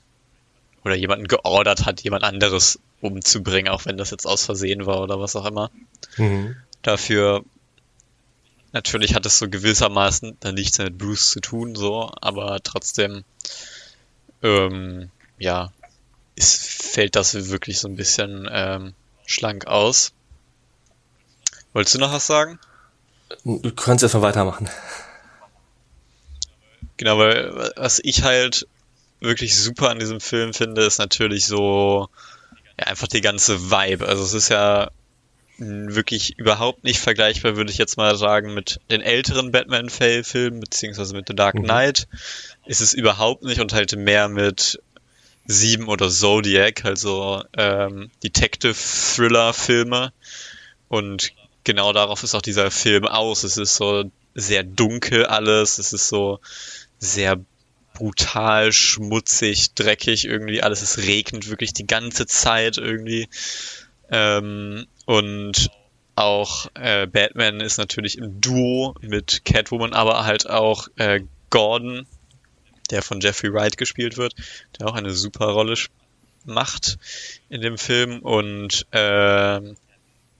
oder 0.84 0.94
jemanden 0.94 1.28
geordert 1.28 1.86
hat, 1.86 2.02
jemand 2.02 2.24
anderes 2.24 2.78
umzubringen, 3.00 3.72
auch 3.72 3.86
wenn 3.86 3.96
das 3.96 4.10
jetzt 4.10 4.26
aus 4.26 4.44
Versehen 4.44 4.84
war 4.84 5.00
oder 5.00 5.18
was 5.18 5.34
auch 5.34 5.46
immer. 5.46 5.70
Mhm. 6.18 6.56
Dafür 6.82 7.42
natürlich 8.76 9.14
hat 9.14 9.24
es 9.24 9.38
so 9.38 9.48
gewissermaßen 9.48 10.36
dann 10.40 10.54
nichts 10.54 10.78
mit 10.78 10.98
Bruce 10.98 11.30
zu 11.30 11.40
tun, 11.40 11.74
so, 11.74 12.12
aber 12.20 12.60
trotzdem, 12.62 13.24
ähm, 14.42 15.10
ja, 15.38 15.72
ist, 16.34 16.60
fällt 16.82 17.16
das 17.16 17.48
wirklich 17.48 17.78
so 17.78 17.88
ein 17.88 17.96
bisschen 17.96 18.46
ähm, 18.50 18.92
schlank 19.24 19.66
aus. 19.66 20.12
Wolltest 21.72 21.94
du 21.94 21.98
noch 21.98 22.12
was 22.12 22.26
sagen? 22.26 22.60
Du 23.44 23.72
kannst 23.72 24.02
erstmal 24.02 24.22
weitermachen. 24.22 24.68
Genau, 26.98 27.18
weil 27.18 27.72
was 27.76 27.98
ich 28.02 28.22
halt 28.22 28.66
wirklich 29.20 29.56
super 29.56 29.90
an 29.90 29.98
diesem 29.98 30.20
Film 30.20 30.52
finde, 30.52 30.82
ist 30.84 30.98
natürlich 30.98 31.46
so 31.46 32.08
ja, 32.78 32.86
einfach 32.86 33.08
die 33.08 33.22
ganze 33.22 33.70
Vibe. 33.70 34.06
Also 34.06 34.22
es 34.22 34.34
ist 34.34 34.50
ja 34.50 34.90
wirklich 35.58 36.38
überhaupt 36.38 36.84
nicht 36.84 37.00
vergleichbar, 37.00 37.56
würde 37.56 37.70
ich 37.70 37.78
jetzt 37.78 37.96
mal 37.96 38.16
sagen, 38.16 38.52
mit 38.54 38.80
den 38.90 39.00
älteren 39.00 39.52
Batman-Filmen, 39.52 40.60
beziehungsweise 40.60 41.14
mit 41.14 41.28
The 41.28 41.34
Dark 41.34 41.54
mhm. 41.54 41.64
Knight. 41.64 42.08
Mhm. 42.10 42.18
Ist 42.66 42.80
es 42.80 42.92
überhaupt 42.92 43.42
nicht 43.42 43.60
und 43.60 43.72
halt 43.72 43.96
mehr 43.96 44.28
mit 44.28 44.80
Sieben 45.46 45.88
oder 45.88 46.10
Zodiac, 46.10 46.84
also 46.84 47.42
ähm, 47.56 48.10
Detective-Thriller-Filme. 48.22 50.12
Und 50.88 51.32
genau 51.64 51.92
darauf 51.92 52.22
ist 52.22 52.34
auch 52.34 52.42
dieser 52.42 52.70
Film 52.70 53.06
aus. 53.06 53.44
Es 53.44 53.56
ist 53.56 53.76
so 53.76 54.10
sehr 54.34 54.62
dunkel 54.62 55.24
alles, 55.26 55.78
es 55.78 55.92
ist 55.92 56.08
so 56.08 56.40
sehr 56.98 57.38
brutal, 57.94 58.72
schmutzig, 58.72 59.72
dreckig 59.74 60.26
irgendwie, 60.26 60.62
alles 60.62 60.82
es 60.82 60.98
regnet 60.98 61.48
wirklich 61.48 61.72
die 61.72 61.86
ganze 61.86 62.26
Zeit 62.26 62.76
irgendwie. 62.76 63.28
Ähm, 64.10 64.86
und 65.04 65.70
auch 66.14 66.68
äh, 66.74 67.06
Batman 67.06 67.60
ist 67.60 67.78
natürlich 67.78 68.18
im 68.18 68.40
Duo 68.40 68.94
mit 69.00 69.44
Catwoman, 69.44 69.92
aber 69.92 70.24
halt 70.24 70.48
auch 70.48 70.88
äh, 70.96 71.20
Gordon, 71.50 72.06
der 72.90 73.02
von 73.02 73.20
Jeffrey 73.20 73.52
Wright 73.52 73.76
gespielt 73.76 74.16
wird, 74.16 74.34
der 74.78 74.88
auch 74.88 74.94
eine 74.94 75.12
super 75.12 75.46
Rolle 75.46 75.74
macht 76.44 76.98
in 77.48 77.60
dem 77.60 77.76
Film. 77.76 78.20
Und 78.20 78.86
äh, 78.92 79.60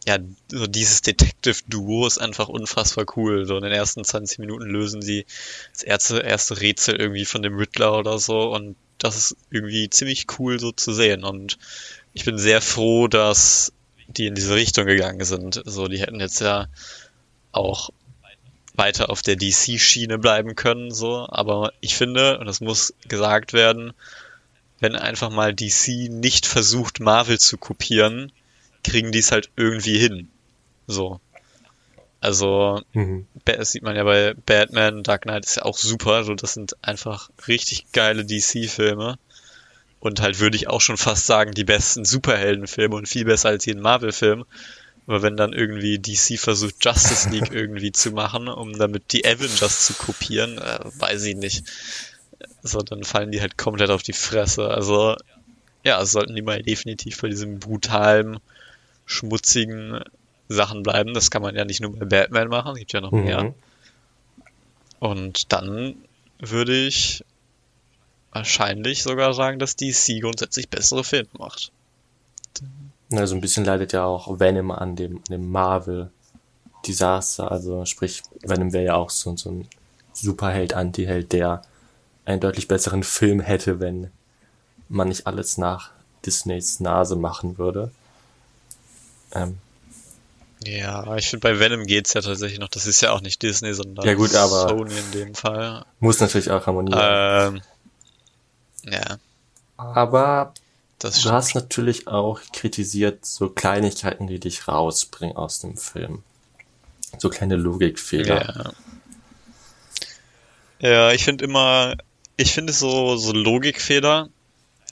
ja, 0.06 0.18
so 0.48 0.66
dieses 0.66 1.02
Detective-Duo 1.02 2.06
ist 2.06 2.18
einfach 2.18 2.48
unfassbar 2.48 3.04
cool. 3.16 3.44
So 3.44 3.56
in 3.56 3.64
den 3.64 3.72
ersten 3.72 4.04
20 4.04 4.38
Minuten 4.38 4.64
lösen 4.64 5.02
sie 5.02 5.26
das 5.72 5.82
erste, 5.82 6.20
erste 6.20 6.60
Rätsel 6.60 6.96
irgendwie 6.96 7.24
von 7.24 7.42
dem 7.42 7.56
Riddler 7.56 7.98
oder 7.98 8.18
so. 8.18 8.54
Und 8.54 8.76
das 8.98 9.16
ist 9.16 9.36
irgendwie 9.50 9.90
ziemlich 9.90 10.26
cool 10.38 10.58
so 10.60 10.72
zu 10.72 10.92
sehen. 10.92 11.24
Und 11.24 11.58
ich 12.16 12.24
bin 12.24 12.38
sehr 12.38 12.62
froh, 12.62 13.08
dass 13.08 13.74
die 14.08 14.26
in 14.26 14.34
diese 14.34 14.54
Richtung 14.54 14.86
gegangen 14.86 15.22
sind. 15.22 15.62
So, 15.66 15.86
die 15.86 16.00
hätten 16.00 16.18
jetzt 16.18 16.40
ja 16.40 16.66
auch 17.52 17.90
weiter 18.74 19.10
auf 19.10 19.20
der 19.20 19.36
DC-Schiene 19.36 20.18
bleiben 20.18 20.54
können, 20.54 20.90
so. 20.90 21.26
Aber 21.28 21.74
ich 21.80 21.94
finde, 21.94 22.38
und 22.38 22.46
das 22.46 22.62
muss 22.62 22.94
gesagt 23.06 23.52
werden, 23.52 23.92
wenn 24.80 24.96
einfach 24.96 25.28
mal 25.28 25.54
DC 25.54 26.08
nicht 26.08 26.46
versucht, 26.46 27.00
Marvel 27.00 27.38
zu 27.38 27.58
kopieren, 27.58 28.32
kriegen 28.82 29.12
die 29.12 29.18
es 29.18 29.30
halt 29.30 29.50
irgendwie 29.54 29.98
hin. 29.98 30.30
So. 30.86 31.20
Also, 32.20 32.80
mhm. 32.94 33.26
das 33.44 33.72
sieht 33.72 33.82
man 33.82 33.94
ja 33.94 34.04
bei 34.04 34.32
Batman, 34.46 35.02
Dark 35.02 35.22
Knight 35.22 35.44
ist 35.44 35.56
ja 35.56 35.64
auch 35.64 35.76
super. 35.76 36.24
So, 36.24 36.34
das 36.34 36.54
sind 36.54 36.82
einfach 36.82 37.28
richtig 37.46 37.92
geile 37.92 38.24
DC-Filme. 38.24 39.18
Und 40.06 40.20
halt 40.20 40.38
würde 40.38 40.56
ich 40.56 40.68
auch 40.68 40.80
schon 40.80 40.96
fast 40.96 41.26
sagen, 41.26 41.50
die 41.50 41.64
besten 41.64 42.04
Superheldenfilme 42.04 42.94
und 42.94 43.08
viel 43.08 43.24
besser 43.24 43.48
als 43.48 43.66
jeden 43.66 43.82
Marvel-Film. 43.82 44.44
Aber 45.08 45.22
wenn 45.22 45.36
dann 45.36 45.52
irgendwie 45.52 45.98
DC 45.98 46.38
versucht, 46.38 46.76
Justice 46.84 47.28
League 47.28 47.50
irgendwie 47.52 47.90
zu 47.90 48.12
machen, 48.12 48.46
um 48.46 48.78
damit 48.78 49.12
die 49.12 49.26
Avengers 49.26 49.84
zu 49.84 49.94
kopieren, 49.94 50.58
äh, 50.58 50.78
weiß 51.00 51.24
ich 51.24 51.34
nicht. 51.34 51.64
So, 52.62 52.82
dann 52.82 53.02
fallen 53.02 53.32
die 53.32 53.40
halt 53.40 53.58
komplett 53.58 53.90
auf 53.90 54.04
die 54.04 54.12
Fresse. 54.12 54.68
Also, 54.68 55.16
ja, 55.82 56.04
sollten 56.06 56.36
die 56.36 56.42
mal 56.42 56.62
definitiv 56.62 57.20
bei 57.20 57.28
diesem 57.28 57.58
brutalen, 57.58 58.38
schmutzigen 59.06 60.04
Sachen 60.48 60.84
bleiben. 60.84 61.14
Das 61.14 61.32
kann 61.32 61.42
man 61.42 61.56
ja 61.56 61.64
nicht 61.64 61.80
nur 61.80 61.98
bei 61.98 62.04
Batman 62.06 62.46
machen, 62.46 62.76
gibt 62.76 62.92
ja 62.92 63.00
noch 63.00 63.10
mhm. 63.10 63.24
mehr. 63.24 63.54
Und 65.00 65.52
dann 65.52 65.96
würde 66.38 66.76
ich 66.76 67.24
wahrscheinlich 68.36 69.02
sogar 69.02 69.34
sagen, 69.34 69.58
dass 69.58 69.76
DC 69.76 70.20
grundsätzlich 70.20 70.68
bessere 70.68 71.04
Filme 71.04 71.28
macht. 71.38 71.72
Also 73.12 73.34
ein 73.34 73.40
bisschen 73.40 73.64
leidet 73.64 73.92
ja 73.92 74.04
auch 74.04 74.40
Venom 74.40 74.70
an 74.70 74.96
dem, 74.96 75.22
dem 75.24 75.50
Marvel-Desaster. 75.50 77.50
Also 77.50 77.84
sprich, 77.84 78.22
Venom 78.42 78.72
wäre 78.72 78.84
ja 78.84 78.94
auch 78.94 79.10
so, 79.10 79.36
so 79.36 79.50
ein 79.50 79.68
Superheld, 80.12 80.74
Anti-Held, 80.74 81.32
der 81.32 81.62
einen 82.24 82.40
deutlich 82.40 82.68
besseren 82.68 83.02
Film 83.02 83.40
hätte, 83.40 83.80
wenn 83.80 84.10
man 84.88 85.08
nicht 85.08 85.26
alles 85.26 85.58
nach 85.58 85.90
Disneys 86.24 86.80
Nase 86.80 87.16
machen 87.16 87.58
würde. 87.58 87.90
Ähm, 89.32 89.58
ja, 90.64 91.16
ich 91.16 91.28
finde 91.28 91.48
bei 91.48 91.60
Venom 91.60 91.86
geht's 91.86 92.14
ja 92.14 92.22
tatsächlich 92.22 92.58
noch. 92.58 92.68
Das 92.68 92.86
ist 92.86 93.00
ja 93.00 93.12
auch 93.12 93.20
nicht 93.20 93.42
Disney, 93.42 93.74
sondern 93.74 94.06
ja, 94.06 94.14
gut, 94.14 94.34
aber 94.34 94.68
Sony 94.68 94.94
in 94.96 95.12
dem 95.12 95.34
Fall. 95.34 95.84
Muss 96.00 96.18
natürlich 96.18 96.50
auch 96.50 96.66
harmonieren. 96.66 97.00
Ähm, 97.00 97.60
ja. 98.86 99.18
Aber 99.76 100.54
das 100.98 101.22
du 101.22 101.30
hast 101.30 101.54
natürlich 101.54 102.08
auch 102.08 102.40
kritisiert 102.52 103.24
so 103.26 103.50
Kleinigkeiten, 103.50 104.26
die 104.26 104.40
dich 104.40 104.66
rausbringen 104.66 105.36
aus 105.36 105.58
dem 105.58 105.76
Film. 105.76 106.22
So 107.18 107.28
kleine 107.28 107.56
Logikfehler. 107.56 108.74
Ja, 110.80 110.88
ja 110.88 111.12
ich 111.12 111.24
finde 111.24 111.44
immer, 111.44 111.96
ich 112.36 112.52
finde 112.52 112.72
so, 112.72 113.16
so 113.16 113.32
Logikfehler 113.32 114.30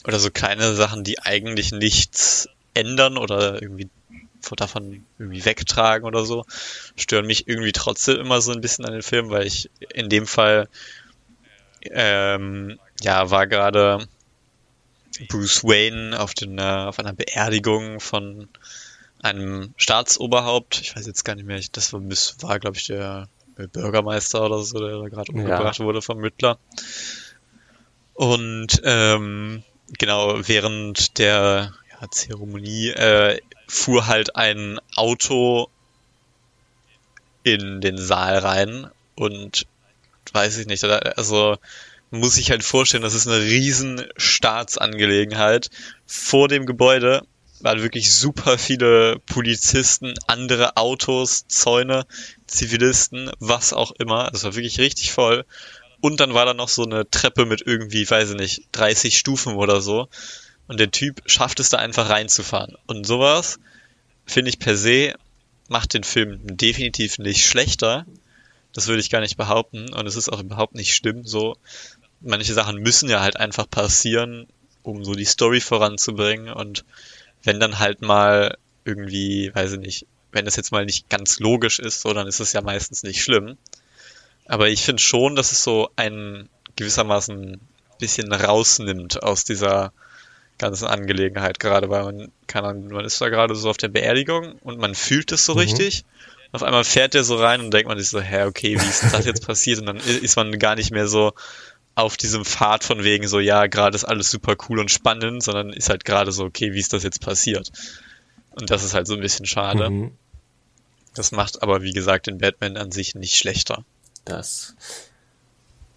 oder 0.05 0.19
so 0.19 0.29
kleine 0.29 0.75
Sachen, 0.75 1.03
die 1.03 1.19
eigentlich 1.19 1.71
nichts 1.71 2.47
ändern 2.73 3.17
oder 3.17 3.61
irgendwie 3.61 3.89
davon 4.55 5.03
irgendwie 5.17 5.43
wegtragen 5.43 6.05
oder 6.05 6.23
so, 6.23 6.45
stören 6.95 7.25
mich 7.25 7.47
irgendwie 7.47 7.71
trotzdem 7.71 8.17
immer 8.17 8.41
so 8.41 8.51
ein 8.51 8.61
bisschen 8.61 8.85
an 8.85 8.93
den 8.93 9.01
Film, 9.01 9.31
weil 9.31 9.47
ich 9.47 9.71
in 9.91 10.07
dem 10.07 10.27
Fall 10.27 10.69
ähm, 11.91 12.79
ja 13.01 13.29
war 13.29 13.47
gerade 13.47 14.07
Bruce 15.29 15.63
Wayne 15.63 16.19
auf, 16.19 16.33
den, 16.33 16.57
äh, 16.57 16.61
auf 16.61 16.99
einer 16.99 17.13
Beerdigung 17.13 17.99
von 17.99 18.47
einem 19.21 19.73
Staatsoberhaupt, 19.77 20.81
ich 20.81 20.95
weiß 20.95 21.07
jetzt 21.07 21.23
gar 21.23 21.35
nicht 21.35 21.45
mehr, 21.45 21.59
das 21.71 21.93
war, 21.93 22.01
war 22.01 22.59
glaube 22.59 22.77
ich, 22.77 22.87
der 22.87 23.27
Bürgermeister 23.55 24.45
oder 24.45 24.61
so, 24.61 24.79
der 24.79 24.99
da 24.99 25.07
gerade 25.07 25.31
umgebracht 25.31 25.79
ja. 25.79 25.85
wurde 25.85 26.01
vom 26.01 26.19
Mittler. 26.19 26.59
Und 28.13 28.81
ähm, 28.83 29.63
genau, 29.97 30.47
während 30.47 31.17
der 31.17 31.73
ja, 32.01 32.11
Zeremonie 32.11 32.89
äh, 32.89 33.39
fuhr 33.67 34.07
halt 34.07 34.35
ein 34.35 34.79
Auto 34.95 35.69
in 37.43 37.81
den 37.81 37.97
Saal 37.97 38.39
rein 38.39 38.89
und 39.15 39.65
weiß 40.33 40.57
ich 40.57 40.67
nicht, 40.67 40.83
also 40.83 41.57
muss 42.11 42.37
ich 42.37 42.51
halt 42.51 42.63
vorstellen, 42.63 43.03
das 43.03 43.13
ist 43.13 43.27
eine 43.27 43.41
riesen 43.41 44.05
Staatsangelegenheit. 44.17 45.69
Vor 46.05 46.47
dem 46.47 46.65
Gebäude 46.65 47.23
waren 47.59 47.81
wirklich 47.81 48.13
super 48.13 48.57
viele 48.57 49.19
Polizisten, 49.25 50.13
andere 50.27 50.77
Autos, 50.77 51.47
Zäune, 51.47 52.05
Zivilisten, 52.47 53.31
was 53.39 53.73
auch 53.73 53.91
immer. 53.97 54.29
Das 54.31 54.43
war 54.43 54.55
wirklich 54.55 54.79
richtig 54.79 55.11
voll. 55.11 55.45
Und 56.01 56.19
dann 56.19 56.33
war 56.33 56.45
da 56.45 56.53
noch 56.53 56.69
so 56.69 56.83
eine 56.83 57.09
Treppe 57.09 57.45
mit 57.45 57.63
irgendwie, 57.65 58.09
weiß 58.09 58.31
ich 58.31 58.35
nicht, 58.35 58.67
30 58.73 59.17
Stufen 59.17 59.55
oder 59.55 59.81
so. 59.81 60.07
Und 60.67 60.79
der 60.79 60.91
Typ 60.91 61.21
schafft 61.25 61.59
es 61.59 61.69
da 61.69 61.77
einfach 61.77 62.09
reinzufahren. 62.09 62.75
Und 62.85 63.05
sowas, 63.07 63.59
finde 64.25 64.49
ich 64.49 64.59
per 64.59 64.75
se, 64.77 65.15
macht 65.67 65.93
den 65.93 66.03
Film 66.03 66.39
definitiv 66.43 67.17
nicht 67.17 67.45
schlechter. 67.45 68.05
Das 68.75 68.87
würde 68.87 68.99
ich 68.99 69.09
gar 69.09 69.21
nicht 69.21 69.37
behaupten. 69.37 69.93
Und 69.93 70.05
es 70.05 70.17
ist 70.17 70.29
auch 70.29 70.41
überhaupt 70.41 70.75
nicht 70.75 70.93
schlimm. 70.93 71.25
So, 71.25 71.55
manche 72.19 72.53
Sachen 72.53 72.81
müssen 72.81 73.09
ja 73.09 73.21
halt 73.21 73.37
einfach 73.37 73.69
passieren, 73.69 74.47
um 74.83 75.03
so 75.03 75.15
die 75.15 75.25
Story 75.25 75.61
voranzubringen. 75.61 76.49
Und 76.49 76.83
wenn 77.43 77.59
dann 77.59 77.79
halt 77.79 78.01
mal 78.01 78.57
irgendwie, 78.83 79.49
weiß 79.55 79.73
ich 79.73 79.79
nicht, 79.79 80.07
wenn 80.33 80.45
das 80.45 80.57
jetzt 80.57 80.73
mal 80.73 80.85
nicht 80.85 81.09
ganz 81.09 81.39
logisch 81.39 81.79
ist, 81.79 82.01
so, 82.01 82.13
dann 82.13 82.27
ist 82.27 82.41
es 82.41 82.51
ja 82.51 82.61
meistens 82.61 83.03
nicht 83.03 83.23
schlimm. 83.23 83.57
Aber 84.45 84.67
ich 84.67 84.83
finde 84.83 85.01
schon, 85.01 85.37
dass 85.37 85.53
es 85.53 85.63
so 85.63 85.89
ein 85.95 86.49
gewissermaßen 86.75 87.59
bisschen 87.97 88.31
rausnimmt 88.33 89.23
aus 89.23 89.45
dieser 89.45 89.93
ganzen 90.57 90.87
Angelegenheit, 90.87 91.59
gerade 91.59 91.89
weil 91.89 92.03
man 92.03 92.31
kann, 92.47 92.87
man 92.89 93.05
ist 93.05 93.21
da 93.21 93.29
gerade 93.29 93.55
so 93.55 93.69
auf 93.69 93.77
der 93.77 93.87
Beerdigung 93.87 94.53
und 94.63 94.79
man 94.79 94.95
fühlt 94.95 95.31
es 95.31 95.45
so 95.45 95.53
mhm. 95.53 95.59
richtig. 95.59 96.03
Auf 96.55 96.63
einmal 96.63 96.83
fährt 96.83 97.13
der 97.13 97.23
so 97.23 97.35
rein 97.35 97.59
und 97.59 97.71
denkt 97.71 97.87
man 97.87 97.99
sich 97.99 98.09
so, 98.09 98.19
hä, 98.19 98.43
okay, 98.43 98.79
wie 98.79 98.85
ist 98.85 99.03
das 99.13 99.25
jetzt 99.25 99.45
passiert? 99.47 99.79
Und 99.79 99.85
dann 99.87 99.97
ist 99.97 100.35
man 100.35 100.57
gar 100.57 100.75
nicht 100.75 100.91
mehr 100.91 101.07
so 101.07 101.33
auf 101.95 102.17
diesem 102.17 102.45
Pfad 102.45 102.83
von 102.83 103.03
wegen 103.03 103.27
so, 103.27 103.39
ja, 103.39 103.67
gerade 103.67 103.95
ist 103.95 104.03
alles 104.03 104.29
super 104.29 104.55
cool 104.67 104.79
und 104.79 104.91
spannend, 104.91 105.43
sondern 105.43 105.71
ist 105.71 105.89
halt 105.89 106.05
gerade 106.05 106.31
so, 106.31 106.43
okay, 106.43 106.73
wie 106.73 106.79
ist 106.79 106.93
das 106.93 107.03
jetzt 107.03 107.21
passiert? 107.21 107.71
Und 108.51 108.69
das 108.69 108.83
ist 108.83 108.93
halt 108.93 109.07
so 109.07 109.13
ein 109.13 109.21
bisschen 109.21 109.45
schade. 109.45 109.89
Mhm. 109.89 110.11
Das 111.13 111.31
macht 111.31 111.63
aber, 111.63 111.81
wie 111.81 111.93
gesagt, 111.93 112.27
den 112.27 112.37
Batman 112.37 112.77
an 112.77 112.91
sich 112.91 113.15
nicht 113.15 113.35
schlechter. 113.35 113.83
Das 114.25 114.75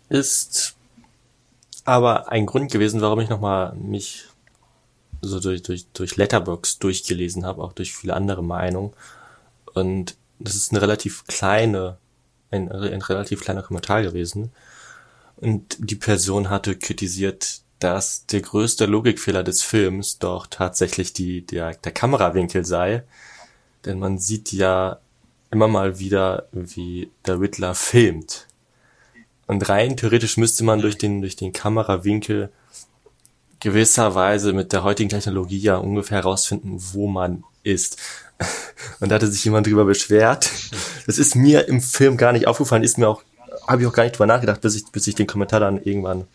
ist 0.09 0.77
aber 1.85 2.31
ein 2.31 2.47
Grund 2.47 2.71
gewesen, 2.71 3.01
warum 3.01 3.21
ich 3.21 3.29
nochmal 3.29 3.75
mich 3.75 4.25
so 5.21 5.41
durch, 5.41 5.63
durch, 5.63 5.87
durch 5.93 6.17
Letterbox 6.17 6.79
durchgelesen 6.79 7.45
habe, 7.45 7.63
auch 7.63 7.73
durch 7.73 7.93
viele 7.93 8.15
andere 8.15 8.45
Meinungen. 8.45 8.93
Und 9.75 10.17
das 10.39 10.55
ist 10.55 10.73
eine 10.73 10.83
relativ 10.83 11.27
kleine, 11.27 11.99
ein, 12.51 12.71
ein 12.71 13.03
relativ 13.03 13.41
kleiner 13.41 13.63
Kommentar 13.63 14.03
gewesen. 14.03 14.53
Und 15.37 15.77
die 15.79 15.97
Person 15.97 16.51
hatte 16.51 16.77
kritisiert, 16.77 17.61
dass 17.79 18.27
der 18.27 18.41
größte 18.41 18.87
Logikfehler 18.87 19.45
des 19.45 19.63
Films 19.63 20.19
doch 20.19 20.47
tatsächlich 20.47 21.13
die, 21.13 21.47
der, 21.47 21.75
der 21.75 21.93
Kamerawinkel 21.93 22.65
sei. 22.65 23.05
Denn 23.85 23.99
man 23.99 24.19
sieht 24.19 24.53
ja 24.53 24.99
immer 25.51 25.69
mal 25.69 25.99
wieder, 25.99 26.49
wie 26.53 27.11
der 27.27 27.41
Riddler 27.41 27.75
filmt. 27.75 28.47
Und 29.47 29.69
rein 29.69 29.97
theoretisch 29.97 30.37
müsste 30.37 30.65
man 30.65 30.81
durch 30.81 30.99
den, 30.99 31.21
durch 31.21 31.37
den 31.37 31.53
Kamerawinkel 31.53 32.51
gewisserweise 33.61 34.53
mit 34.53 34.73
der 34.73 34.85
heutigen 34.85 35.09
Technologie 35.09 35.59
ja 35.59 35.77
ungefähr 35.77 36.19
herausfinden, 36.19 36.79
wo 36.93 37.07
man 37.07 37.45
ist. 37.69 37.99
Und 39.01 39.11
da 39.11 39.17
hatte 39.17 39.29
sich 39.29 39.45
jemand 39.45 39.67
drüber 39.67 39.85
beschwert. 39.85 40.51
Das 41.07 41.19
ist 41.19 41.35
mir 41.35 41.69
im 41.69 41.81
Film 41.81 42.17
gar 42.17 42.33
nicht 42.33 42.47
aufgefallen, 42.47 42.83
ist 42.83 42.99
mir 42.99 43.09
auch, 43.09 43.23
habe 43.67 43.83
ich 43.83 43.89
auch 43.89 43.93
gar 43.93 44.05
nicht 44.05 44.15
drüber 44.15 44.27
nachgedacht, 44.27 44.61
bis 44.61 44.77
ich, 44.77 44.87
bis 44.87 45.07
ich 45.07 45.15
den 45.15 45.27
Kommentar 45.27 45.61
dann 45.61 45.83
irgendwann 45.83 46.27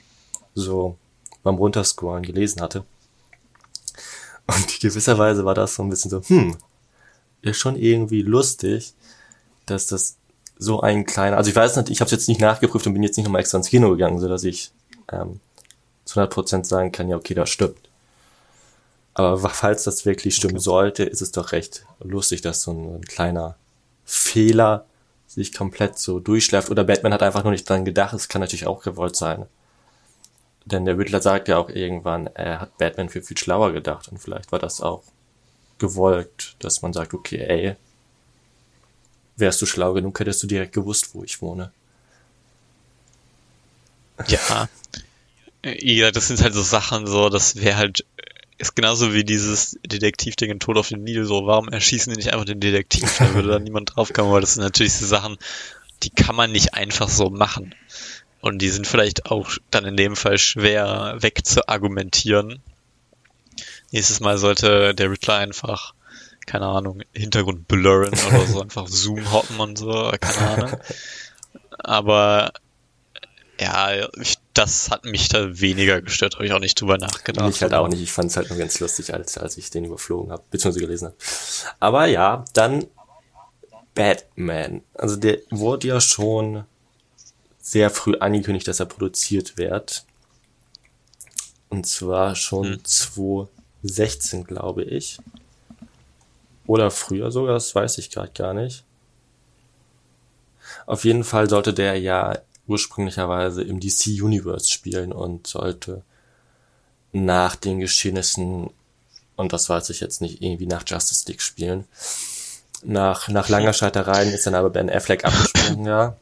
so 0.56 0.98
beim 1.43 1.56
Runterscrollen 1.56 2.24
gelesen 2.24 2.62
hatte. 2.62 2.86
Und 4.48 4.80
gewisserweise 4.80 5.46
war 5.46 5.54
das 5.54 5.76
so 5.76 5.84
ein 5.84 5.89
bisschen 5.89 6.12
so, 6.12 6.22
hm, 6.22 6.58
ist 7.41 7.58
schon 7.58 7.76
irgendwie 7.76 8.22
lustig, 8.22 8.93
dass 9.65 9.88
das 9.88 10.17
so 10.58 10.82
ein 10.82 11.06
kleiner, 11.06 11.38
also 11.38 11.50
ich 11.50 11.56
weiß 11.56 11.76
nicht, 11.78 11.89
ich 11.89 12.00
habe 12.00 12.06
es 12.06 12.12
jetzt 12.12 12.28
nicht 12.28 12.41
nachgeprüft 12.41 12.86
und 12.88 12.93
bin 12.93 13.04
jetzt 13.04 13.17
nicht 13.17 13.26
nochmal 13.26 13.41
extra 13.41 13.58
ins 13.58 13.69
Kino 13.69 13.89
gegangen, 13.89 14.19
so 14.19 14.28
dass 14.28 14.43
ich 14.43 14.72
ähm, 15.12 15.39
zu 16.06 16.19
100% 16.19 16.65
sagen 16.65 16.91
kann, 16.91 17.10
ja, 17.10 17.15
okay, 17.15 17.34
das 17.34 17.50
stimmt. 17.50 17.83
Aber 19.13 19.49
falls 19.49 19.84
das 19.84 20.06
wirklich 20.06 20.36
stimmen 20.36 20.56
okay. 20.56 20.63
sollte, 20.63 21.04
ist 21.04 21.21
es 21.21 21.32
doch 21.32 21.52
recht 21.52 21.86
lustig, 21.99 22.41
dass 22.41 22.63
so 22.63 22.71
ein, 22.71 22.95
ein, 22.95 23.02
kleiner 23.06 23.56
Fehler 24.06 24.86
sich 25.28 25.54
komplett 25.54 25.99
so 25.99 26.19
durchschläft. 26.19 26.69
Oder 26.69 26.84
Batman 26.84 27.13
hat 27.13 27.23
einfach 27.23 27.43
nur 27.43 27.52
nicht 27.52 27.69
dran 27.69 27.86
gedacht. 27.86 28.13
Es 28.13 28.28
kann 28.28 28.41
natürlich 28.41 28.65
auch 28.65 28.82
gewollt 28.84 29.15
sein. 29.15 29.45
Denn 30.65 30.86
der 30.86 30.97
Riddler 30.97 31.21
sagt 31.21 31.47
ja 31.47 31.58
auch 31.58 31.69
irgendwann, 31.69 32.28
er 32.28 32.62
hat 32.62 32.78
Batman 32.78 33.10
für 33.10 33.21
viel 33.21 33.38
schlauer 33.38 33.71
gedacht. 33.71 34.08
Und 34.08 34.17
vielleicht 34.17 34.52
war 34.52 34.60
das 34.60 34.82
auch 34.82 35.04
gewollt, 35.78 36.56
dass 36.60 36.82
man 36.82 36.93
sagt, 36.93 37.13
okay, 37.13 37.38
ey, 37.38 37.76
wärst 39.36 39.62
du 39.62 39.65
schlau 39.65 39.93
genug, 39.93 40.19
hättest 40.19 40.43
du 40.43 40.47
direkt 40.47 40.73
gewusst, 40.73 41.13
wo 41.13 41.23
ich 41.23 41.41
wohne. 41.41 41.71
Ja, 44.28 44.69
ja, 45.65 46.12
das 46.12 46.28
sind 46.28 46.41
halt 46.41 46.54
so 46.54 46.62
Sachen, 46.62 47.08
so, 47.08 47.30
das 47.30 47.56
wäre 47.56 47.78
halt, 47.78 48.06
ist 48.58 48.76
genauso 48.76 49.13
wie 49.13 49.24
dieses 49.24 49.78
Detektivding 49.86 50.52
in 50.52 50.60
Tod 50.60 50.78
auf 50.78 50.89
den 50.89 51.04
Nil, 51.04 51.26
so, 51.26 51.46
warum 51.46 51.70
erschießen 51.70 52.13
die 52.13 52.18
nicht 52.18 52.34
einfach 52.34 52.46
den 52.46 52.60
Detektiv? 52.60 53.18
Da 53.18 53.34
würde 53.34 53.50
da 53.50 53.60
niemand 53.60 53.96
draufkommen, 53.96 54.32
weil 54.32 54.42
das 54.42 54.56
sind 54.56 54.63
natürlich 54.63 54.94
so 54.94 55.06
Sachen, 55.06 55.38
die 56.04 56.10
kann 56.10 56.36
man 56.36 56.52
nicht 56.52 56.74
einfach 56.74 57.10
so 57.10 57.30
machen. 57.30 57.74
Und 58.42 58.62
die 58.62 58.70
sind 58.70 58.86
vielleicht 58.86 59.28
auch 59.28 59.52
dann 59.72 59.86
in 59.86 59.96
dem 59.96 60.16
Fall 60.16 60.38
schwer 60.38 61.16
wegzuargumentieren. 61.20 62.60
Nächstes 63.92 64.20
Mal 64.20 64.38
sollte 64.38 64.94
der 64.94 65.10
Riddler 65.10 65.38
einfach, 65.38 65.94
keine 66.46 66.66
Ahnung, 66.66 67.04
Hintergrund 67.13 67.68
blurren 67.68 68.13
oder 68.28 68.46
so, 68.46 68.62
einfach 68.62 68.88
Zoom 68.88 69.32
hoppen 69.32 69.60
und 69.60 69.78
so, 69.78 70.12
keine 70.20 70.50
Ahnung. 70.50 70.80
Aber 71.78 72.52
ja, 73.60 74.10
ich 74.20 74.38
das 74.54 74.92
hat 74.92 75.06
mich 75.06 75.30
da 75.30 75.60
weniger 75.60 76.02
gestört, 76.02 76.36
habe 76.36 76.46
ich 76.46 76.54
auch 76.54 76.60
nicht 76.60 76.80
drüber 76.80 76.98
nachgedacht. 76.98 77.48
Mich 77.48 77.62
halt 77.62 77.74
auch 77.74 77.88
nicht, 77.88 78.02
ich 78.02 78.12
fand 78.12 78.30
es 78.30 78.38
halt 78.38 78.50
nur 78.50 78.60
ganz 78.60 78.80
lustig, 78.80 79.13
als, 79.13 79.38
als 79.38 79.58
ich 79.58 79.70
den 79.70 79.86
überflogen 79.86 80.32
habe, 80.32 80.44
beziehungsweise 80.52 80.86
gelesen 80.86 81.08
habe. 81.08 81.18
Aber 81.80 82.06
ja, 82.06 82.46
dann 82.54 82.86
Batman. 83.96 84.82
Also 84.94 85.16
der 85.16 85.39
wurde 85.50 85.88
ja 85.88 86.02
schon 86.02 86.66
sehr 87.60 87.89
früh 87.89 88.16
angekündigt, 88.18 88.68
dass 88.68 88.80
er 88.80 88.86
produziert 88.86 89.58
wird. 89.58 90.06
Und 91.70 91.88
zwar 91.88 92.36
schon 92.36 92.74
hm. 92.74 92.86
2016, 92.86 94.44
glaube 94.44 94.84
ich. 94.84 95.18
Oder 96.68 96.92
früher 96.92 97.32
sogar, 97.32 97.56
das 97.56 97.74
weiß 97.74 97.98
ich 97.98 98.12
gerade 98.12 98.32
gar 98.34 98.54
nicht. 98.54 98.84
Auf 100.86 101.06
jeden 101.06 101.24
Fall 101.24 101.50
sollte 101.50 101.74
der 101.74 102.00
ja 102.00 102.38
ursprünglicherweise 102.67 103.62
im 103.63 103.80
DC 103.80 104.21
Universe 104.21 104.69
spielen 104.69 105.12
und 105.12 105.47
sollte 105.47 106.02
nach 107.12 107.56
den 107.56 107.80
Geschehnissen, 107.80 108.69
und 109.36 109.54
das 109.54 109.69
weiß 109.69 109.89
ich 109.89 109.99
jetzt 109.99 110.21
nicht, 110.21 110.41
irgendwie 110.41 110.65
nach 110.65 110.84
Justice 110.86 111.26
League 111.28 111.41
spielen. 111.41 111.86
Nach, 112.84 113.28
nach 113.28 113.49
langer 113.49 113.73
Scheitereien 113.73 114.34
ist 114.34 114.45
dann 114.47 114.56
aber 114.56 114.69
Ben 114.69 114.89
Affleck 114.89 115.26
abgesprungen, 115.26 115.86
ja. 115.86 116.15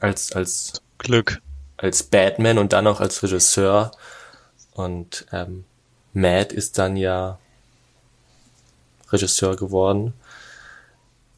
Als, 0.00 0.32
als 0.32 0.82
Glück. 0.98 1.40
Als 1.76 2.02
Batman 2.02 2.58
und 2.58 2.72
dann 2.72 2.86
auch 2.86 3.00
als 3.00 3.22
Regisseur. 3.22 3.90
Und 4.72 5.26
ähm, 5.32 5.64
Matt 6.12 6.52
ist 6.52 6.78
dann 6.78 6.96
ja 6.96 7.38
Regisseur 9.10 9.56
geworden. 9.56 10.14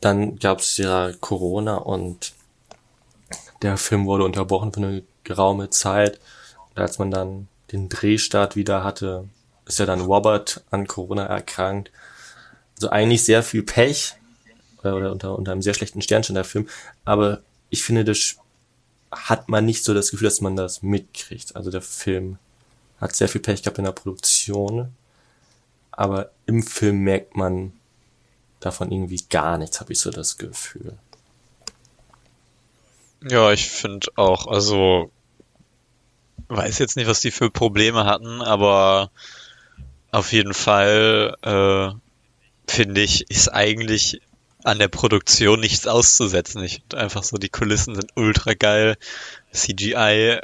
Dann 0.01 0.39
gab's 0.39 0.77
ja 0.77 1.13
Corona 1.21 1.77
und 1.77 2.33
der 3.67 3.77
Film 3.79 4.07
wurde 4.07 4.25
unterbrochen 4.25 4.73
für 4.73 4.81
eine 4.81 5.03
geraume 5.25 5.71
Zeit. 5.71 6.21
Und 6.71 6.81
als 6.81 6.99
man 6.99 7.11
dann 7.11 7.49
den 7.73 7.89
Drehstart 7.89 8.55
wieder 8.55 8.85
hatte, 8.85 9.29
ist 9.67 9.81
ja 9.81 9.87
dann 9.87 10.03
Robert 10.03 10.65
an 10.71 10.87
Corona 10.87 11.27
erkrankt. 11.27 11.91
Also 12.77 12.91
eigentlich 12.91 13.25
sehr 13.25 13.43
viel 13.43 13.65
Pech 13.65 14.15
oder 14.83 15.11
unter, 15.11 15.37
unter 15.37 15.51
einem 15.51 15.63
sehr 15.63 15.75
schlechten 15.75 16.01
Sternchen 16.01 16.37
der 16.37 16.45
Film. 16.45 16.69
Aber 17.05 17.41
ich 17.71 17.83
finde, 17.83 18.05
das 18.05 18.37
hat 19.11 19.49
man 19.49 19.65
nicht 19.65 19.83
so 19.83 19.95
das 19.95 20.13
Gefühl, 20.13 20.29
dass 20.29 20.41
man 20.41 20.55
das 20.55 20.83
mitkriegt. 20.83 21.57
Also 21.57 21.71
der 21.71 21.83
Film 21.83 22.39
hat 23.01 23.17
sehr 23.17 23.29
viel 23.29 23.41
Pech 23.41 23.63
gehabt 23.63 23.79
in 23.79 23.85
der 23.85 23.93
Produktion. 23.93 24.93
Aber 25.91 26.31
im 26.47 26.63
Film 26.63 26.99
merkt 26.99 27.37
man 27.37 27.73
davon 28.61 28.93
irgendwie 28.93 29.25
gar 29.29 29.59
nichts, 29.59 29.81
habe 29.81 29.93
ich 29.93 29.99
so 29.99 30.11
das 30.11 30.37
Gefühl. 30.37 30.99
Ja, 33.29 33.53
ich 33.53 33.69
finde 33.69 34.09
auch, 34.17 34.47
also 34.47 35.11
weiß 36.49 36.79
jetzt 36.79 36.97
nicht, 36.97 37.09
was 37.09 37.21
die 37.21 37.31
für 37.31 37.51
Probleme 37.51 38.05
hatten, 38.05 38.41
aber 38.41 39.11
auf 40.13 40.33
jeden 40.33 40.55
Fall 40.55 41.37
äh, 41.43 42.71
finde 42.71 43.01
ich, 43.01 43.29
ist 43.31 43.49
eigentlich 43.49 44.21
an 44.65 44.79
der 44.79 44.89
Produktion 44.89 45.61
nichts 45.61 45.87
auszusetzen. 45.87 46.63
Ich 46.63 46.83
einfach 46.95 47.23
so, 47.23 47.37
die 47.37 47.49
Kulissen 47.49 47.95
sind 47.95 48.11
ultra 48.17 48.55
geil. 48.55 48.97
CGI, 49.53 50.41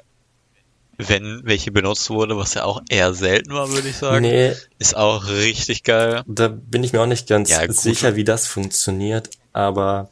wenn 0.98 1.40
welche 1.44 1.72
benutzt 1.72 2.10
wurde, 2.10 2.36
was 2.36 2.54
ja 2.54 2.64
auch 2.64 2.82
eher 2.88 3.14
selten 3.14 3.52
war, 3.52 3.68
würde 3.70 3.88
ich 3.88 3.96
sagen, 3.96 4.22
Nee, 4.22 4.52
ist 4.78 4.96
auch 4.96 5.26
richtig 5.28 5.82
geil. 5.84 6.22
da 6.26 6.48
bin 6.48 6.84
ich 6.84 6.92
mir 6.92 7.00
auch 7.00 7.06
nicht 7.06 7.28
ganz 7.28 7.50
Ja, 7.50 7.70
sicher, 7.72 8.14
wie 8.16 8.24
das 8.24 8.46
funktioniert, 8.46 9.30
aber 9.52 10.10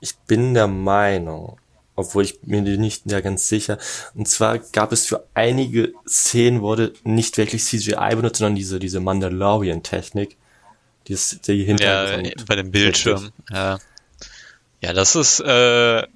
ich 0.00 0.14
bin 0.26 0.54
der 0.54 0.68
Meinung, 0.68 1.58
obwohl 1.96 2.22
ich 2.24 2.38
mir 2.42 2.60
nicht 2.62 3.10
ja 3.10 3.20
ganz 3.20 3.48
sicher, 3.48 3.78
und 4.14 4.28
zwar 4.28 4.58
gab 4.58 4.92
es 4.92 5.06
für 5.06 5.26
einige 5.34 5.92
Szenen 6.06 6.60
wurde 6.60 6.92
nicht 7.02 7.36
wirklich 7.38 7.64
CGI 7.64 8.14
benutzt, 8.16 8.38
sondern 8.38 8.54
diese, 8.54 8.78
diese 8.78 9.00
Mandalorian-Technik, 9.00 10.36
die, 11.08 11.12
ist- 11.14 11.48
die 11.48 11.54
Ja, 11.60 11.66
Hintergrund. 11.66 12.46
bei 12.46 12.56
dem 12.56 12.70
Bildschirm. 12.70 13.30
Ja. 13.50 13.78
ja, 14.82 14.92
das 14.92 15.16
ist 15.16 15.40
äh, 15.40 16.06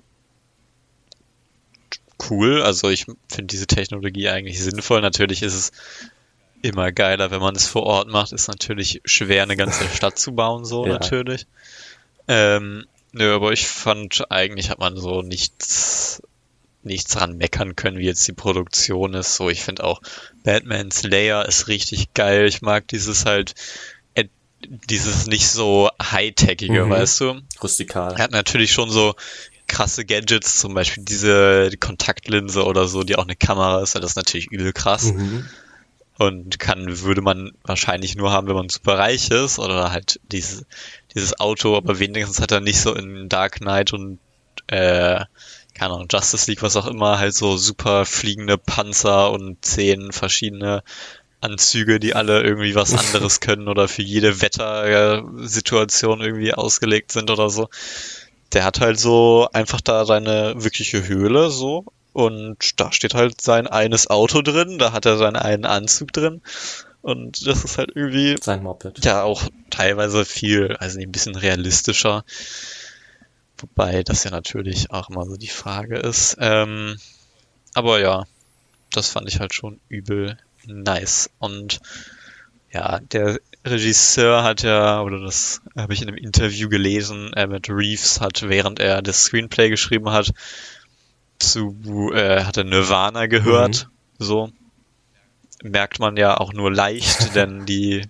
cool. 2.31 2.63
Also 2.63 2.89
ich 2.91 3.07
finde 3.29 3.47
diese 3.51 3.67
Technologie 3.67 4.29
eigentlich 4.29 4.63
sinnvoll. 4.63 5.01
Natürlich 5.01 5.43
ist 5.43 5.55
es 5.55 5.73
immer 6.63 6.93
geiler, 6.93 7.31
wenn 7.31 7.41
man 7.41 7.57
es 7.57 7.67
vor 7.67 7.85
Ort 7.85 8.09
macht. 8.09 8.33
Ist 8.33 8.49
natürlich 8.49 9.01
schwer, 9.05 9.43
eine 9.45 9.57
ganze 9.57 9.85
Stadt 9.89 10.19
zu 10.19 10.33
bauen, 10.33 10.65
so 10.65 10.87
Ja. 10.87 10.93
natürlich. 10.95 11.47
Ähm, 12.29 12.85
nö, 13.13 13.35
aber 13.35 13.53
ich 13.53 13.67
fand, 13.67 14.31
eigentlich 14.31 14.71
hat 14.71 14.79
man 14.79 14.97
so 14.97 15.23
nichts, 15.23 16.23
nichts 16.83 17.13
dran 17.13 17.37
meckern 17.37 17.77
können, 17.77 17.99
wie 17.99 18.07
jetzt 18.07 18.27
die 18.27 18.33
Produktion 18.33 19.15
ist. 19.15 19.37
So, 19.37 19.51
ich 19.51 19.63
finde 19.63 19.85
auch 19.85 20.01
Batman's 20.45 21.03
Layer 21.03 21.47
ist 21.47 21.69
richtig 21.69 22.15
geil. 22.15 22.47
Ich 22.47 22.63
mag 22.63 22.89
dieses 22.89 23.27
halt, 23.27 23.55
dieses 24.63 25.27
nicht 25.27 25.49
so 25.49 25.89
high-techige, 26.03 26.85
Mhm. 26.85 26.91
weißt 26.91 27.21
du? 27.21 27.41
Rustikal. 27.63 28.13
Er 28.17 28.25
hat 28.25 28.31
natürlich 28.31 28.73
schon 28.73 28.91
so 28.91 29.15
krasse 29.67 30.05
Gadgets, 30.05 30.59
zum 30.59 30.75
Beispiel 30.75 31.05
diese 31.05 31.71
Kontaktlinse 31.81 32.65
oder 32.65 32.87
so, 32.87 33.03
die 33.03 33.17
auch 33.17 33.25
eine 33.25 33.37
Kamera 33.37 33.83
ist. 33.83 33.95
Das 33.95 34.05
ist 34.05 34.17
natürlich 34.17 34.49
übel 34.51 34.73
krass 34.75 35.05
Mhm. 35.15 35.49
und 36.19 36.59
kann, 36.59 37.01
würde 37.01 37.23
man 37.23 37.53
wahrscheinlich 37.63 38.17
nur 38.17 38.33
haben, 38.33 38.49
wenn 38.49 38.57
man 38.57 38.69
super 38.69 38.99
reich 38.99 39.31
ist 39.31 39.59
oder 39.59 39.93
halt 39.93 40.21
dieses, 40.31 40.65
dieses 41.15 41.39
Auto, 41.41 41.77
aber 41.77 41.99
wenigstens 41.99 42.41
hat 42.41 42.53
er 42.53 42.61
nicht 42.61 42.81
so 42.81 42.95
in 42.95 43.29
Dark 43.29 43.57
Knight 43.61 43.93
und 43.93 44.19
äh, 44.69 45.25
keine 45.75 45.95
Ahnung, 45.95 46.09
Justice 46.11 46.51
League, 46.51 46.63
was 46.63 46.77
auch 46.77 46.87
immer, 46.87 47.19
halt 47.19 47.35
so 47.35 47.57
super 47.57 48.05
fliegende 48.05 48.59
Panzer 48.59 49.31
und 49.31 49.65
zehn 49.65 50.13
verschiedene 50.13 50.83
Anzüge, 51.41 51.99
die 52.01 52.15
alle 52.15 52.43
irgendwie 52.43 52.75
was 52.75 52.95
anderes 53.15 53.41
können 53.41 53.69
oder 53.69 53.89
für 53.89 54.03
jede 54.03 54.43
Wettersituation 54.43 56.21
irgendwie 56.21 56.55
ausgelegt 56.55 57.13
sind 57.13 57.31
oder 57.31 57.51
so. 57.51 57.69
Der 58.53 58.65
hat 58.65 58.81
halt 58.81 58.99
so 58.99 59.49
einfach 59.53 59.81
da 59.81 60.05
seine 60.05 60.55
wirkliche 60.57 61.07
Höhle 61.07 61.51
so 61.51 61.87
und 62.13 62.81
da 62.81 62.93
steht 62.93 63.15
halt 63.15 63.41
sein 63.41 63.67
eines 63.67 64.11
Auto 64.11 64.43
drin, 64.43 64.79
da 64.79 64.93
hat 64.93 65.07
er 65.07 65.17
seinen 65.17 65.37
einen 65.37 65.65
Anzug 65.65 66.13
drin 66.13 66.43
und 67.03 67.47
das 67.47 67.65
ist 67.65 67.79
halt 67.79 67.93
irgendwie 67.95 68.37
Sein 68.43 68.63
Moped. 68.63 69.05
ja 69.05 69.23
auch 69.23 69.45
teilweise 69.81 70.27
viel, 70.27 70.77
also 70.77 71.01
ein 71.01 71.11
bisschen 71.11 71.37
realistischer. 71.37 72.25
Wobei 73.57 74.03
das 74.03 74.25
ja 74.25 74.31
natürlich 74.31 74.91
auch 74.91 75.09
immer 75.09 75.25
so 75.25 75.37
die 75.37 75.49
Frage 75.49 75.97
ist. 75.97 76.37
Ähm, 76.39 76.99
aber 77.73 77.99
ja, 78.01 78.25
das 78.93 79.09
fand 79.09 79.27
ich 79.29 79.41
halt 79.41 79.55
schon 79.55 79.81
übel 79.89 80.37
nice. 80.67 81.31
Und 81.39 81.81
ja, 82.71 83.01
der 83.01 83.41
Regisseur 83.65 84.43
hat 84.43 84.63
ja, 84.63 85.01
oder 85.01 85.21
das 85.21 85.63
habe 85.75 85.95
ich 85.95 86.03
in 86.03 86.09
einem 86.09 86.19
Interview 86.19 86.69
gelesen, 86.69 87.31
mit 87.49 87.71
Reeves 87.71 88.21
hat, 88.21 88.49
während 88.49 88.81
er 88.81 89.01
das 89.01 89.25
Screenplay 89.25 89.71
geschrieben 89.71 90.11
hat, 90.11 90.31
zu, 91.39 92.13
äh, 92.15 92.45
hat 92.45 92.59
er 92.59 92.65
Nirvana 92.65 93.27
gehört. 93.27 93.89
So. 94.19 94.51
Merkt 95.63 96.01
man 96.01 96.19
ja 96.19 96.37
auch 96.37 96.53
nur 96.53 96.71
leicht, 96.71 97.35
denn 97.35 97.65
die, 97.65 98.03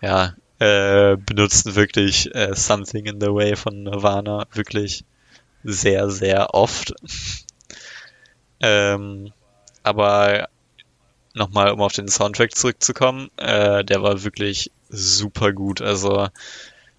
ja, 0.00 0.34
äh, 0.64 1.16
benutzen 1.18 1.74
wirklich 1.74 2.34
äh, 2.34 2.54
Something 2.54 3.04
in 3.04 3.20
the 3.20 3.26
Way 3.26 3.54
von 3.56 3.82
Nirvana 3.82 4.46
wirklich 4.52 5.04
sehr, 5.62 6.08
sehr 6.08 6.54
oft. 6.54 6.94
ähm, 8.60 9.32
aber 9.82 10.48
nochmal, 11.34 11.70
um 11.70 11.82
auf 11.82 11.92
den 11.92 12.08
Soundtrack 12.08 12.54
zurückzukommen, 12.56 13.30
äh, 13.36 13.84
der 13.84 14.02
war 14.02 14.24
wirklich 14.24 14.70
super 14.88 15.52
gut. 15.52 15.82
Also 15.82 16.28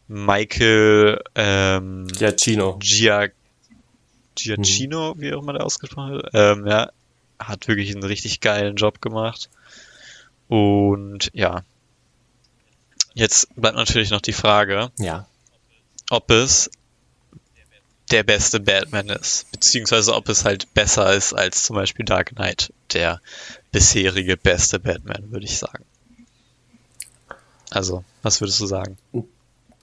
Michael 0.07 1.23
ähm, 1.33 2.07
Giacchino. 2.07 2.77
Gia 2.79 3.29
Giacchino, 4.35 5.15
wie 5.17 5.33
auch 5.33 5.41
immer 5.41 5.53
der 5.53 5.65
ausgesprochen 5.65 6.11
wird, 6.11 6.29
ähm, 6.33 6.67
ja, 6.67 6.91
hat 7.39 7.67
wirklich 7.67 7.91
einen 7.91 8.03
richtig 8.03 8.41
geilen 8.41 8.75
Job 8.75 9.01
gemacht. 9.01 9.49
Und 10.49 11.31
ja, 11.33 11.63
jetzt 13.15 13.47
bleibt 13.55 13.75
natürlich 13.75 14.11
noch 14.11 14.21
die 14.21 14.33
Frage, 14.33 14.91
Ja. 14.99 15.25
ob 16.11 16.29
es 16.29 16.69
der 18.11 18.21
beste 18.23 18.59
Batman 18.59 19.09
ist, 19.09 19.51
beziehungsweise 19.51 20.13
ob 20.13 20.29
es 20.29 20.45
halt 20.45 20.71
besser 20.75 21.11
ist 21.15 21.33
als 21.33 21.63
zum 21.63 21.75
Beispiel 21.75 22.05
Dark 22.05 22.35
Knight, 22.35 22.71
der 22.93 23.19
bisherige 23.71 24.37
beste 24.37 24.79
Batman, 24.79 25.31
würde 25.31 25.45
ich 25.45 25.57
sagen. 25.57 25.83
Also, 27.71 28.03
was 28.21 28.41
würdest 28.41 28.59
du 28.61 28.67
sagen? 28.67 28.97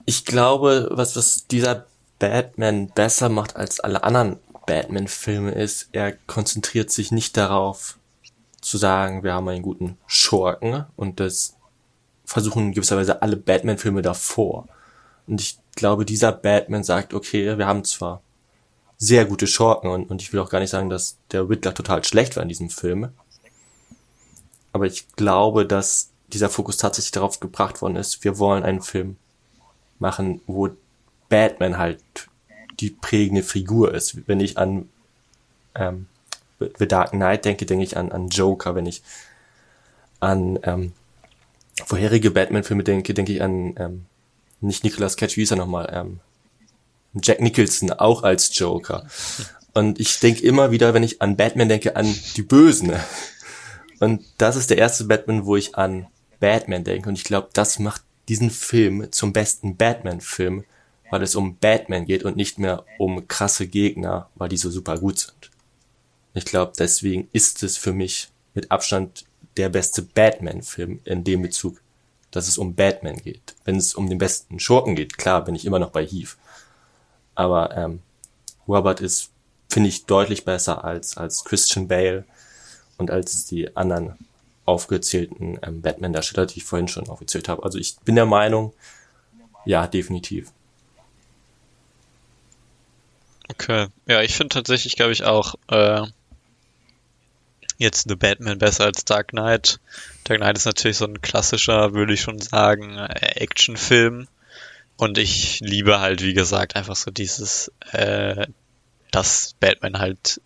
Ich 0.07 0.25
glaube, 0.25 0.89
was, 0.93 1.17
was 1.17 1.47
dieser 1.49 1.87
Batman 2.19 2.89
besser 2.89 3.29
macht 3.29 3.57
als 3.57 3.81
alle 3.81 4.05
anderen 4.05 4.39
Batman-Filme 4.67 5.51
ist, 5.53 5.89
er 5.93 6.13
konzentriert 6.13 6.91
sich 6.93 7.11
nicht 7.11 7.37
darauf 7.37 7.99
zu 8.61 8.79
sagen, 8.79 9.25
wir 9.25 9.33
haben 9.35 9.49
einen 9.49 9.63
guten 9.63 9.99
Schurken 10.07 10.87
und 10.95 11.19
das 11.19 11.57
versuchen 12.33 12.69
in 12.69 12.73
gewisser 12.73 12.97
Weise 12.97 13.21
alle 13.21 13.37
Batman-Filme 13.37 14.01
davor. 14.01 14.67
Und 15.27 15.41
ich 15.41 15.59
glaube, 15.77 16.07
dieser 16.07 16.33
Batman 16.33 16.83
sagt, 16.83 17.13
okay, 17.13 17.59
wir 17.59 17.67
haben 17.67 17.85
zwar 17.85 18.23
sehr 18.97 19.27
gute 19.27 19.47
Schurken 19.47 19.91
und, 19.91 20.11
und 20.11 20.23
ich 20.23 20.33
will 20.33 20.41
auch 20.41 20.49
gar 20.49 20.61
nicht 20.61 20.71
sagen, 20.71 20.89
dass 20.89 21.19
der 21.31 21.49
Riddler 21.49 21.75
total 21.75 22.03
schlecht 22.05 22.37
war 22.37 22.43
in 22.43 22.49
diesem 22.49 22.71
Film. 22.71 23.11
Aber 24.73 24.87
ich 24.87 25.13
glaube, 25.15 25.67
dass 25.67 26.09
dieser 26.29 26.49
Fokus 26.49 26.79
tatsächlich 26.79 27.13
darauf 27.13 27.39
gebracht 27.39 27.83
worden 27.83 27.97
ist, 27.97 28.25
wir 28.25 28.39
wollen 28.39 28.63
einen 28.63 28.81
Film 28.81 29.17
machen, 29.99 30.41
wo 30.47 30.71
Batman 31.29 31.77
halt 31.77 32.03
die 32.81 32.91
prägende 32.91 33.43
Figur 33.43 33.93
ist. 33.93 34.27
Wenn 34.27 34.41
ich 34.41 34.57
an 34.57 34.89
ähm, 35.75 36.07
The 36.79 36.89
Dark 36.89 37.11
Knight 37.11 37.45
denke, 37.45 37.67
denke 37.67 37.85
ich 37.85 37.99
an, 37.99 38.11
an 38.11 38.29
Joker. 38.29 38.75
Wenn 38.75 38.87
ich 38.87 39.03
an 40.21 40.59
ähm, 40.63 40.93
vorherige 41.85 42.31
Batman-Filme 42.31 42.85
denke, 42.85 43.15
denke 43.15 43.33
ich 43.33 43.43
an 43.43 43.75
ähm, 43.79 44.05
nicht 44.61 44.85
Nicolas 44.85 45.17
Cage, 45.17 45.37
wie 45.37 45.43
ist 45.43 45.51
er 45.51 45.57
nochmal? 45.57 45.91
Ähm, 45.93 46.21
Jack 47.21 47.41
Nicholson, 47.41 47.91
auch 47.91 48.23
als 48.23 48.57
Joker. 48.57 49.07
Und 49.75 50.01
ich 50.01 50.21
denke 50.21 50.43
immer 50.43 50.71
wieder, 50.71 50.95
wenn 50.95 51.03
ich 51.03 51.21
an 51.21 51.37
Batman 51.37 51.69
denke, 51.69 51.97
an 51.97 52.15
die 52.37 52.43
Bösen. 52.43 52.93
Und 54.01 54.25
das 54.39 54.57
ist 54.57 54.71
der 54.71 54.79
erste 54.79 55.05
Batman, 55.05 55.47
wo 55.47 55.57
ich 55.57 55.75
an 55.77 56.07
Batman 56.41 56.85
denke. 56.85 57.09
Und 57.09 57.17
ich 57.17 57.25
glaube, 57.25 57.49
das 57.53 57.79
macht 57.79 58.03
diesen 58.29 58.51
Film 58.51 59.11
zum 59.13 59.33
besten 59.33 59.77
Batman-Film, 59.77 60.65
weil 61.11 61.23
es 61.23 61.35
um 61.35 61.57
Batman 61.57 62.07
geht 62.07 62.25
und 62.25 62.37
nicht 62.37 62.59
mehr 62.59 62.85
um 62.99 63.29
krasse 63.29 63.67
Gegner, 63.67 64.29
weil 64.35 64.49
die 64.49 64.57
so 64.57 64.71
super 64.71 64.99
gut 64.99 65.19
sind. 65.19 65.51
Ich 66.35 66.45
glaube, 66.45 66.73
deswegen 66.79 67.29
ist 67.33 67.63
es 67.63 67.77
für 67.77 67.93
mich 67.93 68.31
mit 68.55 68.71
Abstand 68.71 69.25
der 69.57 69.69
beste 69.69 70.03
Batman-Film 70.03 71.01
in 71.05 71.25
dem 71.25 71.43
Bezug, 71.43 71.81
dass 72.31 72.49
es 72.49 72.59
um 72.59 72.75
Batman 72.75 73.17
geht. 73.17 73.55
Wenn 73.65 73.77
es 73.77 73.95
um 73.95 74.09
den 74.09 74.19
besten 74.19 74.59
Schurken 74.59 74.97
geht, 74.97 75.19
klar, 75.19 75.45
bin 75.45 75.55
ich 75.55 75.65
immer 75.65 75.79
noch 75.79 75.91
bei 75.91 76.05
Heath. 76.05 76.37
Aber 77.35 77.77
ähm, 77.77 78.01
Robert 78.67 79.01
ist, 79.01 79.31
finde 79.69 79.89
ich, 79.89 80.07
deutlich 80.07 80.45
besser 80.45 80.85
als, 80.85 81.17
als 81.17 81.45
Christian 81.45 81.89
Bale 81.89 82.25
und 82.97 83.11
als 83.11 83.47
die 83.47 83.77
anderen 83.77 84.17
aufgezählten 84.65 85.59
ähm, 85.63 85.83
Batman-Darsteller, 85.83 86.47
die 86.47 86.59
ich 86.59 86.65
vorhin 86.65 86.89
schon 86.89 87.09
aufgezählt 87.09 87.49
habe. 87.49 87.63
Also 87.65 87.79
ich 87.79 87.97
bin 88.01 88.15
der 88.15 88.27
Meinung, 88.27 88.73
ja, 89.65 89.87
definitiv. 89.87 90.53
Okay. 93.49 93.89
Ja, 94.07 94.23
ich 94.23 94.35
finde 94.35 94.55
tatsächlich, 94.55 94.97
glaube 94.97 95.13
ich, 95.13 95.25
auch 95.25 95.57
äh, 95.69 96.07
jetzt 97.83 98.09
The 98.09 98.17
Batman 98.17 98.59
besser 98.59 98.85
als 98.85 99.05
Dark 99.05 99.29
Knight. 99.29 99.81
Dark 100.25 100.41
Knight 100.41 100.57
ist 100.57 100.65
natürlich 100.65 100.97
so 100.97 101.05
ein 101.05 101.21
klassischer, 101.21 101.93
würde 101.93 102.15
ich 102.15 102.21
schon 102.23 102.41
sagen, 102.41 102.99
äh, 102.99 103.41
Actionfilm. 103.41 104.29
und 104.97 105.19
ich 105.19 105.61
liebe 105.61 106.01
halt, 106.01 106.23
wie 106.23 106.35
gesagt, 106.35 106.77
einfach 106.77 106.97
so 106.97 107.11
dieses, 107.11 107.73
äh, 107.93 108.47
dass 109.11 109.55
Batman 109.61 109.99
halt 109.99 110.41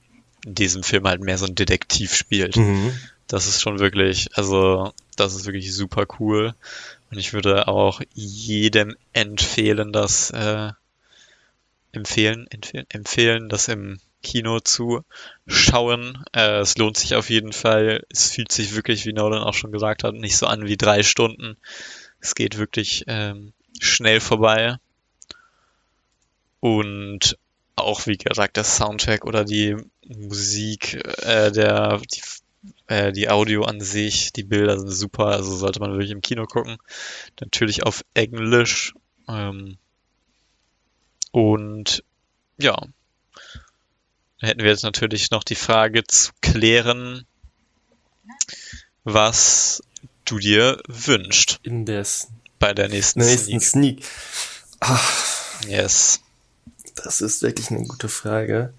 in 0.45 0.55
diesem 0.55 0.83
Film 0.83 1.07
halt 1.07 1.21
mehr 1.21 1.39
so 1.39 1.47
ein 1.47 1.55
Detektiv 1.55 2.15
spielt. 2.15 2.57
Mhm. 2.57 2.99
Das 3.27 3.47
ist 3.47 3.61
schon 3.61 3.81
wirklich, 3.81 4.29
also 4.35 4.93
das 5.17 5.35
ist 5.35 5.47
wirklich 5.47 5.75
super 5.75 6.07
cool. 6.19 6.55
Und 7.11 7.19
ich 7.19 7.33
würde 7.33 7.69
auch 7.69 8.01
jedem 8.15 8.97
empfehlen, 9.13 9.93
das 9.93 10.31
äh, 10.31 10.71
empfehlen, 11.93 12.47
empfehlen, 12.51 12.87
empfehlen, 12.89 13.49
das 13.49 13.69
im 13.69 13.99
Kino 14.23 14.61
zu 14.61 15.03
schauen. 15.47 16.25
Äh, 16.33 16.61
es 16.61 16.77
lohnt 16.79 16.97
sich 16.97 17.15
auf 17.15 17.31
jeden 17.31 17.53
Fall. 17.53 18.05
Es 18.11 18.31
fühlt 18.33 18.53
sich 18.53 18.75
wirklich, 18.75 19.07
wie 19.07 19.13
Nolan 19.13 19.43
auch 19.43 19.55
schon 19.55 19.73
gesagt 19.73 20.05
hat, 20.05 20.15
nicht 20.15 20.37
so 20.37 20.47
an 20.47 20.67
wie 20.67 20.77
drei 20.77 21.03
Stunden. 21.03 21.57
Es 22.21 22.35
geht 22.35 22.59
wirklich 22.59 23.05
ähm, 23.07 23.53
schnell 23.81 24.21
vorbei. 24.21 24.77
Und 26.61 27.39
auch, 27.77 28.07
wie 28.07 28.17
gesagt, 28.17 28.57
der 28.57 28.65
Soundtrack 28.65 29.25
oder 29.25 29.45
die 29.45 29.77
Musik, 30.07 30.95
äh, 31.23 31.53
der, 31.53 32.01
die, 32.13 32.23
äh, 32.87 33.13
die 33.13 33.29
Audio 33.29 33.65
an 33.65 33.81
sich, 33.81 34.33
die 34.33 34.45
Bilder 34.45 34.79
sind 34.79 34.91
super, 34.91 35.27
also 35.27 35.55
sollte 35.55 35.81
man 35.81 35.93
wirklich 35.93 36.11
im 36.11 36.23
Kino 36.23 36.47
gucken. 36.47 36.79
Natürlich 37.41 37.85
auf 37.85 38.03
Englisch. 38.15 38.95
Ähm, 39.29 39.77
und 41.33 42.03
ja, 42.59 42.77
hätten 44.39 44.61
wir 44.63 44.71
jetzt 44.71 44.83
natürlich 44.85 45.31
noch 45.31 45.45
die 45.45 45.55
Frage 45.55 46.05
zu 46.05 46.33
klären, 46.41 47.27
was 49.05 49.83
du 50.25 50.39
dir 50.39 50.81
wünschst 50.89 51.61
In 51.63 51.87
der 51.87 52.05
bei 52.59 52.73
der 52.75 52.89
nächsten, 52.89 53.21
nächsten 53.21 53.61
Sneak. 53.61 54.03
Sneak. 54.05 54.05
Ach, 54.81 55.63
Yes. 55.67 56.21
das 56.97 57.21
ist 57.21 57.43
wirklich 57.43 57.71
eine 57.71 57.87
gute 57.87 58.09
Frage. 58.09 58.75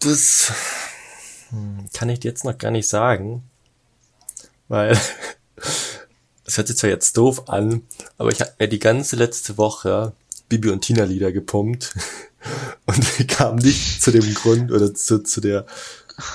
Das 0.00 0.52
kann 1.92 2.08
ich 2.08 2.20
dir 2.20 2.28
jetzt 2.28 2.44
noch 2.44 2.58
gar 2.58 2.70
nicht 2.70 2.88
sagen, 2.88 3.48
weil 4.68 4.98
das 6.44 6.56
hört 6.56 6.68
sich 6.68 6.76
zwar 6.76 6.90
jetzt 6.90 7.16
doof 7.16 7.48
an, 7.48 7.86
aber 8.18 8.30
ich 8.30 8.40
habe 8.40 8.52
mir 8.58 8.68
die 8.68 8.78
ganze 8.78 9.16
letzte 9.16 9.56
Woche 9.56 10.12
Bibi 10.48 10.70
und 10.70 10.82
Tina 10.82 11.04
Lieder 11.04 11.32
gepumpt 11.32 11.94
und 12.86 13.28
kam 13.28 13.56
nicht 13.56 14.02
zu 14.02 14.10
dem 14.10 14.34
Grund 14.34 14.70
oder 14.72 14.94
zu, 14.94 15.22
zu 15.22 15.40
der 15.40 15.66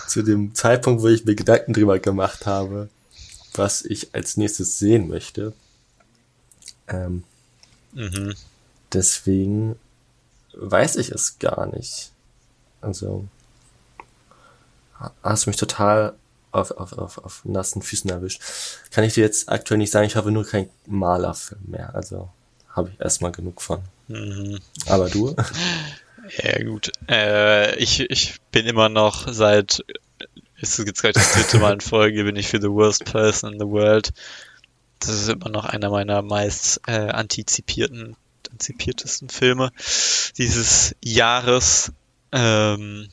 zu 0.07 0.23
dem 0.23 0.53
Zeitpunkt, 0.55 1.01
wo 1.01 1.07
ich 1.07 1.23
mir 1.23 1.35
Gedanken 1.35 1.71
drüber 1.73 1.99
gemacht 1.99 2.45
habe, 2.45 2.89
was 3.53 3.85
ich 3.85 4.13
als 4.13 4.35
nächstes 4.35 4.77
sehen 4.79 5.07
möchte. 5.07 5.53
Ähm, 6.87 7.23
Mhm. 7.93 8.35
deswegen 8.93 9.75
weiß 10.53 10.97
ich 10.97 11.09
es 11.11 11.39
gar 11.39 11.65
nicht. 11.67 12.11
Also 12.81 13.25
ha- 14.99 15.13
hast 15.23 15.45
du 15.45 15.49
mich 15.49 15.57
total 15.57 16.13
auf, 16.51 16.71
auf, 16.71 16.93
auf, 16.93 17.17
auf 17.19 17.41
nassen 17.45 17.81
Füßen 17.81 18.09
erwischt. 18.09 18.41
Kann 18.91 19.03
ich 19.03 19.13
dir 19.13 19.23
jetzt 19.23 19.49
aktuell 19.49 19.77
nicht 19.77 19.91
sagen, 19.91 20.07
ich 20.07 20.15
habe 20.15 20.31
nur 20.31 20.45
keinen 20.45 20.69
Malerfilm 20.87 21.61
mehr. 21.67 21.95
Also 21.95 22.29
habe 22.79 22.91
ich 22.93 22.99
erstmal 22.99 23.31
genug 23.31 23.61
von. 23.61 23.79
Mhm. 24.07 24.59
Aber 24.87 25.09
du? 25.09 25.35
Ja, 26.43 26.63
gut. 26.63 26.91
Äh, 27.09 27.75
ich, 27.77 28.01
ich 28.01 28.35
bin 28.51 28.65
immer 28.65 28.89
noch 28.89 29.27
seit, 29.31 29.83
ist 30.57 30.77
jetzt 30.77 31.01
gerade 31.01 31.13
das 31.13 31.33
dritte 31.33 31.59
Mal 31.59 31.73
in 31.73 31.81
Folge, 31.81 32.23
bin 32.23 32.35
ich 32.35 32.47
für 32.47 32.61
The 32.61 32.69
Worst 32.69 33.05
Person 33.05 33.53
in 33.53 33.59
the 33.59 33.65
World. 33.65 34.11
Das 34.99 35.09
ist 35.09 35.29
immer 35.29 35.49
noch 35.49 35.65
einer 35.65 35.89
meiner 35.89 36.21
meist 36.21 36.81
äh, 36.87 36.91
antizipierten, 36.91 38.15
antizipiertesten 38.51 39.29
Filme 39.29 39.71
dieses 40.37 40.95
Jahres. 41.03 41.93
Ähm, 42.31 43.09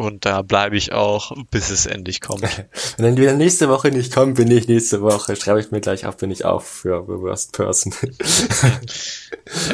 und 0.00 0.24
da 0.24 0.42
bleibe 0.42 0.76
ich 0.76 0.92
auch, 0.92 1.32
bis 1.50 1.70
es 1.70 1.86
endlich 1.86 2.20
kommt. 2.20 2.42
Wenn 2.96 3.16
wieder 3.16 3.34
nächste 3.34 3.68
Woche 3.68 3.90
nicht 3.90 4.12
kommt, 4.14 4.36
bin 4.36 4.50
ich 4.50 4.66
nächste 4.66 5.02
Woche. 5.02 5.36
Schreibe 5.36 5.60
ich 5.60 5.70
mir 5.70 5.80
gleich 5.80 6.06
auf, 6.06 6.16
bin 6.16 6.30
ich 6.30 6.44
auch 6.44 6.62
für 6.62 7.02
The 7.06 7.20
Worst 7.20 7.52
Person. 7.52 7.94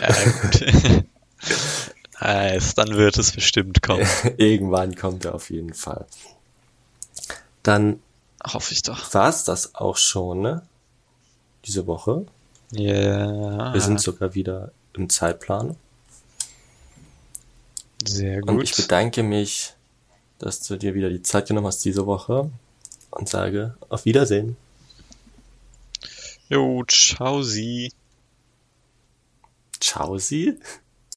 ja, 0.01 0.09
gut. 0.43 1.05
nice, 2.21 2.75
dann 2.75 2.97
wird 2.97 3.19
es 3.19 3.33
bestimmt 3.33 3.83
kommen. 3.83 4.07
Irgendwann 4.37 4.97
kommt 4.97 5.25
er 5.25 5.35
auf 5.35 5.51
jeden 5.51 5.75
Fall. 5.75 6.07
Dann 7.63 8.01
Hoffe 8.53 8.73
ich 8.75 8.83
doch. 8.83 9.13
war's 9.15 9.45
das 9.45 9.75
auch 9.75 9.97
schon, 9.97 10.41
ne? 10.43 10.63
Diese 11.65 11.87
Woche. 11.87 12.27
Ja, 12.73 13.73
Wir 13.73 13.81
sind 13.81 14.01
sogar 14.01 14.35
wieder 14.35 14.73
im 14.93 15.09
Zeitplan. 15.09 15.77
sehr 18.07 18.43
Und 18.45 18.63
ich 18.63 18.73
gut. 18.73 18.85
bedanke 18.85 19.23
mich, 19.23 19.75
dass 20.39 20.61
du 20.63 20.77
dir 20.77 20.95
wieder 20.95 21.09
die 21.11 21.23
Zeit 21.23 21.49
genommen 21.49 21.67
hast 21.67 21.85
diese 21.85 22.07
Woche 22.07 22.51
und 23.11 23.29
sage 23.29 23.77
auf 23.89 24.05
Wiedersehen. 24.05 24.57
Jo, 26.49 26.85
ciao 26.87 27.43
sie. 27.43 27.93
Ciao, 29.81 30.19
sie. 30.19 30.59